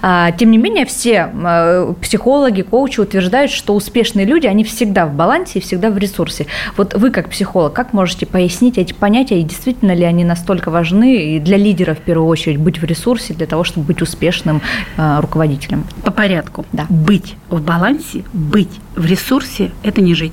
А, 0.00 0.32
тем 0.32 0.50
не 0.50 0.56
менее, 0.56 0.86
все 0.86 1.28
э, 1.34 1.92
психологи, 2.00 2.62
коучи 2.62 3.00
утверждают, 3.00 3.50
что 3.50 3.74
успешные 3.74 4.24
люди, 4.24 4.46
они 4.46 4.64
всегда 4.64 5.04
в 5.04 5.12
балансе 5.12 5.58
и 5.58 5.62
всегда 5.62 5.90
в 5.90 5.98
ресурсе. 5.98 6.46
Вот 6.78 6.94
вы 6.94 7.10
как 7.10 7.28
психолог, 7.28 7.74
как 7.74 7.92
можете 7.92 8.24
пояснить 8.24 8.78
эти 8.78 8.94
понятия 8.94 9.40
и 9.40 9.42
действительно 9.42 9.92
ли 9.92 10.04
они 10.04 10.24
настолько 10.24 10.70
важны 10.70 11.36
и 11.36 11.38
для 11.38 11.58
лидера 11.58 11.92
в 11.92 11.98
первую 11.98 12.28
очередь 12.28 12.56
быть 12.56 12.80
в 12.80 12.84
ресурсе 12.84 13.34
для 13.34 13.46
того, 13.46 13.62
чтобы 13.62 13.89
быть 13.90 14.02
успешным 14.02 14.62
э, 14.96 15.20
руководителем? 15.20 15.84
По 16.04 16.10
порядку. 16.12 16.64
Да. 16.72 16.86
Быть 16.88 17.34
в 17.48 17.60
балансе, 17.60 18.24
быть 18.32 18.80
в 18.94 19.04
ресурсе– 19.04 19.72
это 19.82 20.00
не 20.00 20.14
жить, 20.14 20.32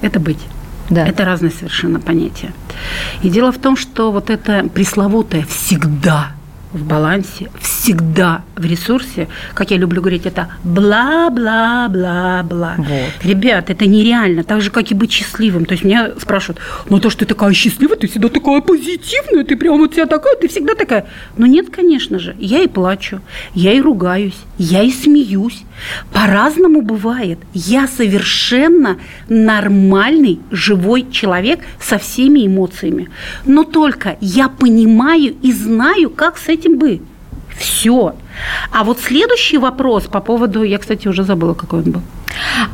это 0.00 0.20
быть. 0.20 0.38
Да. 0.90 1.06
Это 1.06 1.24
разные 1.24 1.50
совершенно 1.50 1.98
понятия. 1.98 2.52
И 3.22 3.30
дело 3.30 3.50
в 3.50 3.58
том, 3.58 3.76
что 3.76 4.12
вот 4.12 4.30
это 4.30 4.68
пресловутое 4.68 5.44
«всегда» 5.44 6.32
в 6.74 6.84
балансе, 6.84 7.50
всегда 7.60 8.42
в 8.56 8.64
ресурсе, 8.64 9.28
как 9.54 9.70
я 9.70 9.78
люблю 9.78 10.02
говорить, 10.02 10.26
это 10.26 10.48
бла-бла-бла-бла. 10.64 12.74
Вот. 12.76 13.12
Ребят, 13.22 13.70
это 13.70 13.86
нереально, 13.86 14.42
так 14.42 14.60
же, 14.60 14.70
как 14.70 14.90
и 14.90 14.94
быть 14.94 15.12
счастливым. 15.12 15.64
То 15.64 15.72
есть 15.72 15.84
меня 15.84 16.10
спрашивают, 16.20 16.60
ну 16.90 16.98
то, 16.98 17.10
что 17.10 17.20
ты 17.20 17.26
такая 17.26 17.52
счастливая, 17.52 17.96
ты 17.96 18.08
всегда 18.08 18.28
такая 18.28 18.60
позитивная, 18.60 19.44
ты 19.44 19.56
прям 19.56 19.78
вот 19.78 19.92
вся 19.92 20.06
такая, 20.06 20.36
ты 20.36 20.48
всегда 20.48 20.74
такая. 20.74 21.06
Ну 21.36 21.46
нет, 21.46 21.70
конечно 21.70 22.18
же, 22.18 22.34
я 22.38 22.62
и 22.62 22.66
плачу, 22.66 23.20
я 23.54 23.72
и 23.72 23.80
ругаюсь, 23.80 24.38
я 24.58 24.82
и 24.82 24.90
смеюсь. 24.90 25.62
По-разному 26.12 26.82
бывает. 26.82 27.38
Я 27.52 27.88
совершенно 27.88 28.98
нормальный, 29.28 30.40
живой 30.50 31.06
человек 31.10 31.60
со 31.80 31.98
всеми 31.98 32.46
эмоциями. 32.46 33.08
Но 33.44 33.64
только 33.64 34.16
я 34.20 34.48
понимаю 34.48 35.34
и 35.42 35.52
знаю, 35.52 36.10
как 36.10 36.38
с 36.38 36.48
этим 36.48 36.63
быть. 36.68 37.02
Все. 37.56 38.14
А 38.72 38.84
вот 38.84 39.00
следующий 39.00 39.58
вопрос 39.58 40.04
по 40.04 40.20
поводу, 40.20 40.62
я, 40.62 40.78
кстати, 40.78 41.06
уже 41.08 41.22
забыла, 41.22 41.54
какой 41.54 41.80
он 41.80 41.92
был. 41.92 42.02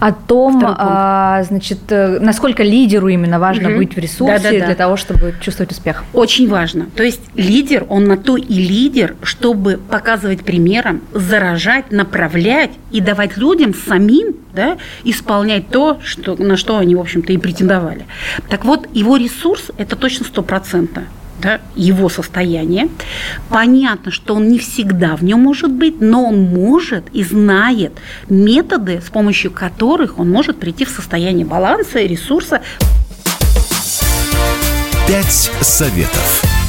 О 0.01 0.13
том, 0.13 0.63
а, 0.67 1.43
значит, 1.43 1.81
э, 1.91 2.19
насколько 2.19 2.63
лидеру 2.63 3.09
именно 3.09 3.39
важно 3.39 3.69
Мгм. 3.69 3.79
быть 3.79 3.95
в 3.95 3.99
ресурсе 3.99 4.43
Да-да-да. 4.43 4.67
для 4.67 4.75
того, 4.75 4.97
чтобы 4.97 5.35
чувствовать 5.41 5.73
успех. 5.73 6.05
Очень 6.15 6.49
важно. 6.49 6.87
То 6.97 7.03
есть 7.03 7.21
лидер, 7.35 7.85
он 7.91 8.05
на 8.05 8.17
то 8.17 8.39
и 8.39 8.55
лидер, 8.55 9.17
чтобы 9.23 9.79
показывать 9.91 10.45
примером, 10.45 11.03
заражать, 11.13 11.93
направлять 11.93 12.71
и 12.91 13.01
давать 13.03 13.37
людям 13.37 13.75
самим 13.75 14.35
да, 14.55 14.79
исполнять 15.05 15.69
то, 15.69 15.99
что, 16.03 16.37
на 16.37 16.57
что 16.57 16.79
они, 16.79 16.95
в 16.95 17.01
общем-то, 17.01 17.33
и 17.33 17.37
претендовали. 17.37 18.07
Так 18.49 18.65
вот, 18.65 18.89
его 18.95 19.17
ресурс– 19.17 19.71
это 19.77 19.95
точно 19.95 20.25
стопроцентно 20.25 21.05
да, 21.41 21.61
его 21.75 22.09
состояние. 22.09 22.89
Понятно, 23.49 24.11
что 24.11 24.35
он 24.35 24.49
не 24.49 24.59
всегда 24.59 25.17
в 25.17 25.25
нем 25.25 25.41
может 25.41 25.71
быть, 25.71 26.01
но 26.01 26.25
он 26.25 26.43
может 26.43 27.05
и 27.13 27.25
знает 27.25 27.93
методы, 28.29 29.01
с 29.05 29.11
помощью 29.11 29.51
которых 29.51 30.19
он 30.19 30.31
может 30.31 30.59
прийти 30.59 30.85
в 30.85 30.91
состояние 30.91 31.47
баланса 31.47 31.99
и 31.99 32.09
ресурса 32.09 32.61
Пять 35.09 35.51
советов. 35.61 36.60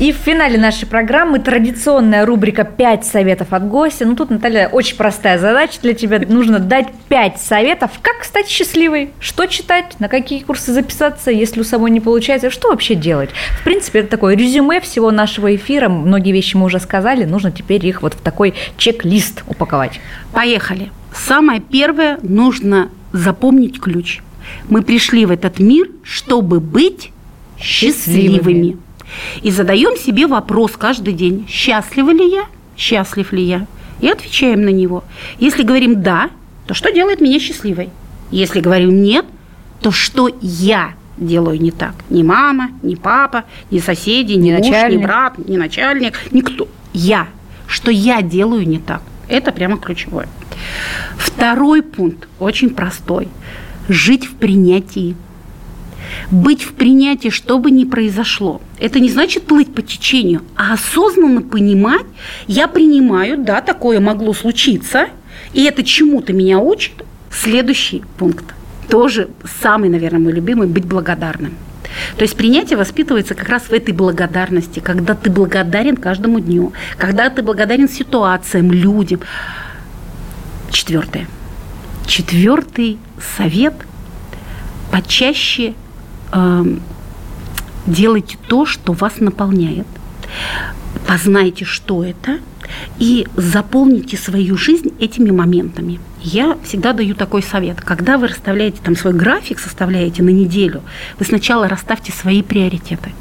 И 0.00 0.10
в 0.10 0.16
финале 0.16 0.58
нашей 0.58 0.86
программы 0.86 1.38
традиционная 1.38 2.24
рубрика 2.24 2.64
«Пять 2.64 3.04
советов 3.04 3.48
от 3.50 3.68
гостя». 3.68 4.06
Ну, 4.06 4.16
тут, 4.16 4.30
Наталья, 4.30 4.68
очень 4.68 4.96
простая 4.96 5.38
задача 5.38 5.80
для 5.82 5.92
тебя. 5.92 6.18
Нужно 6.26 6.58
дать 6.58 6.88
пять 7.08 7.38
советов, 7.40 7.90
как 8.00 8.24
стать 8.24 8.48
счастливой, 8.48 9.10
что 9.20 9.46
читать, 9.46 9.96
на 10.00 10.08
какие 10.08 10.40
курсы 10.40 10.72
записаться, 10.72 11.30
если 11.30 11.60
у 11.60 11.64
самой 11.64 11.90
не 11.90 12.00
получается, 12.00 12.50
что 12.50 12.70
вообще 12.70 12.94
делать. 12.94 13.30
В 13.60 13.64
принципе, 13.64 14.00
это 14.00 14.08
такое 14.08 14.34
резюме 14.34 14.80
всего 14.80 15.10
нашего 15.10 15.54
эфира. 15.54 15.90
Многие 15.90 16.32
вещи 16.32 16.56
мы 16.56 16.64
уже 16.64 16.80
сказали, 16.80 17.24
нужно 17.24 17.52
теперь 17.52 17.86
их 17.86 18.00
вот 18.00 18.14
в 18.14 18.20
такой 18.20 18.54
чек-лист 18.78 19.44
упаковать. 19.46 20.00
Поехали. 20.32 20.90
Самое 21.14 21.60
первое, 21.60 22.18
нужно 22.22 22.88
запомнить 23.12 23.78
ключ. 23.78 24.20
Мы 24.68 24.82
пришли 24.82 25.26
в 25.26 25.30
этот 25.30 25.58
мир, 25.60 25.88
чтобы 26.02 26.60
быть 26.60 27.10
счастливыми. 27.58 28.38
Счастливыми. 28.38 28.76
И 29.42 29.50
задаем 29.50 29.96
себе 29.96 30.26
вопрос 30.26 30.72
каждый 30.78 31.14
день, 31.14 31.46
счастлива 31.48 32.10
ли 32.10 32.30
я, 32.30 32.44
счастлив 32.76 33.32
ли 33.32 33.42
я, 33.42 33.66
и 34.00 34.08
отвечаем 34.08 34.62
на 34.62 34.70
него. 34.70 35.04
Если 35.38 35.62
говорим 35.62 36.02
«да», 36.02 36.30
то 36.66 36.74
что 36.74 36.92
делает 36.92 37.20
меня 37.20 37.38
счастливой? 37.38 37.90
Если 38.30 38.60
говорим 38.60 39.02
«нет», 39.02 39.24
то 39.80 39.90
что 39.90 40.30
я 40.40 40.94
делаю 41.16 41.60
не 41.60 41.70
так? 41.70 41.94
Ни 42.08 42.22
мама, 42.22 42.70
ни 42.82 42.94
папа, 42.94 43.44
ни 43.70 43.78
соседи, 43.78 44.32
ни, 44.34 44.50
Ни 44.50 44.52
муж, 44.56 44.66
начальник. 44.66 44.98
ни 45.00 45.02
брат, 45.02 45.38
ни 45.38 45.56
начальник, 45.56 46.32
никто. 46.32 46.68
Я. 46.92 47.28
Что 47.66 47.90
я 47.90 48.22
делаю 48.22 48.66
не 48.66 48.78
так? 48.78 49.02
Это 49.28 49.50
прямо 49.52 49.78
ключевое. 49.78 50.28
Второй 51.16 51.82
пункт 51.82 52.28
очень 52.38 52.70
простой. 52.70 53.28
Жить 53.88 54.26
в 54.26 54.34
принятии. 54.34 55.16
Быть 56.30 56.62
в 56.62 56.72
принятии, 56.74 57.28
что 57.28 57.58
бы 57.58 57.70
ни 57.70 57.84
произошло. 57.84 58.60
Это 58.78 59.00
не 59.00 59.10
значит 59.10 59.44
плыть 59.44 59.72
по 59.72 59.82
течению, 59.82 60.42
а 60.56 60.74
осознанно 60.74 61.42
понимать, 61.42 62.06
я 62.46 62.68
принимаю, 62.68 63.38
да, 63.38 63.60
такое 63.60 64.00
могло 64.00 64.32
случиться, 64.32 65.08
и 65.52 65.64
это 65.64 65.82
чему-то 65.82 66.32
меня 66.32 66.58
учит. 66.58 66.92
Следующий 67.30 68.02
пункт, 68.18 68.44
тоже 68.88 69.28
самый, 69.62 69.88
наверное, 69.88 70.20
мой 70.20 70.32
любимый, 70.32 70.66
быть 70.66 70.84
благодарным. 70.84 71.54
То 72.16 72.22
есть 72.22 72.36
принятие 72.36 72.78
воспитывается 72.78 73.34
как 73.34 73.48
раз 73.48 73.64
в 73.64 73.72
этой 73.72 73.92
благодарности, 73.92 74.80
когда 74.80 75.14
ты 75.14 75.30
благодарен 75.30 75.96
каждому 75.96 76.40
дню, 76.40 76.72
когда 76.96 77.28
ты 77.28 77.42
благодарен 77.42 77.88
ситуациям, 77.88 78.72
людям. 78.72 79.20
Четвертое. 80.70 81.26
Четвертый 82.06 82.98
совет– 83.36 83.74
почаще 84.92 85.74
делайте 87.86 88.38
то, 88.48 88.66
что 88.66 88.92
вас 88.92 89.20
наполняет. 89.20 89.86
Познайте, 91.06 91.64
что 91.64 92.04
это, 92.04 92.38
и 92.98 93.26
заполните 93.36 94.16
свою 94.16 94.56
жизнь 94.56 94.92
этими 94.98 95.30
моментами. 95.30 96.00
Я 96.22 96.56
всегда 96.64 96.92
даю 96.92 97.14
такой 97.14 97.42
совет. 97.42 97.80
Когда 97.80 98.16
вы 98.16 98.28
расставляете 98.28 98.78
там 98.82 98.96
свой 98.96 99.12
график, 99.12 99.58
составляете 99.58 100.22
на 100.22 100.30
неделю, 100.30 100.82
вы 101.18 101.24
сначала 101.24 101.68
расставьте 101.68 102.12
свои 102.12 102.42
приоритеты. 102.42 103.12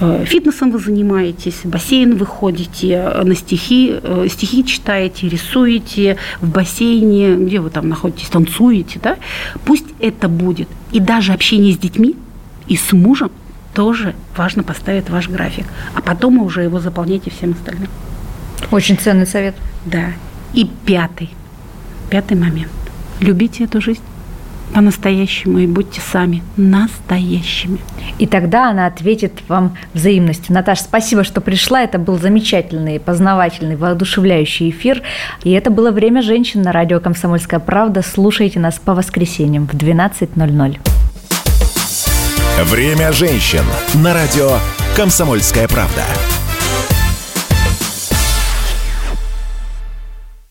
Э, 0.00 0.24
Фитнесом 0.26 0.70
вы 0.70 0.78
занимаетесь, 0.78 1.64
в 1.64 1.68
бассейн 1.68 2.16
вы 2.16 2.24
ходите, 2.24 2.92
э, 2.92 3.22
на 3.22 3.34
стихи, 3.34 3.94
э, 4.02 4.26
стихи 4.30 4.64
читаете, 4.64 5.28
рисуете, 5.28 6.16
в 6.40 6.48
бассейне, 6.48 7.36
где 7.36 7.60
вы 7.60 7.68
там 7.70 7.88
находитесь, 7.88 8.28
танцуете, 8.28 8.98
да? 9.02 9.16
Пусть 9.64 9.86
это 10.00 10.28
будет. 10.28 10.68
И 10.92 11.00
даже 11.00 11.32
общение 11.32 11.74
с 11.74 11.78
детьми 11.78 12.16
и 12.66 12.76
с 12.76 12.92
мужем 12.92 13.30
тоже 13.74 14.14
важно 14.36 14.62
поставить 14.62 15.10
ваш 15.10 15.28
график. 15.28 15.66
А 15.94 16.00
потом 16.00 16.38
уже 16.38 16.62
его 16.62 16.80
заполняйте 16.80 17.30
всем 17.30 17.52
остальным. 17.52 17.88
Очень 18.70 18.98
ценный 18.98 19.26
совет. 19.26 19.54
Да. 19.84 20.12
И 20.54 20.68
пятый, 20.86 21.30
пятый 22.08 22.36
момент. 22.36 22.72
Любите 23.20 23.64
эту 23.64 23.80
жизнь 23.80 24.00
по-настоящему 24.74 25.58
и 25.58 25.66
будьте 25.66 26.00
сами 26.00 26.42
настоящими. 26.56 27.78
И 28.18 28.26
тогда 28.26 28.70
она 28.70 28.86
ответит 28.86 29.32
вам 29.48 29.76
взаимностью. 29.94 30.54
Наташа, 30.54 30.84
спасибо, 30.84 31.24
что 31.24 31.40
пришла. 31.40 31.82
Это 31.82 31.98
был 31.98 32.18
замечательный, 32.18 33.00
познавательный, 33.00 33.76
воодушевляющий 33.76 34.70
эфир. 34.70 35.02
И 35.44 35.50
это 35.50 35.70
было 35.70 35.90
«Время 35.90 36.22
женщин» 36.22 36.62
на 36.62 36.72
радио 36.72 37.00
«Комсомольская 37.00 37.60
правда». 37.60 38.02
Слушайте 38.02 38.60
нас 38.60 38.78
по 38.78 38.94
воскресеньям 38.94 39.66
в 39.66 39.74
12.00. 39.74 40.78
Время 42.64 43.12
женщин 43.12 43.64
на 43.94 44.12
радио 44.12 44.50
«Комсомольская 44.94 45.66
правда». 45.66 46.04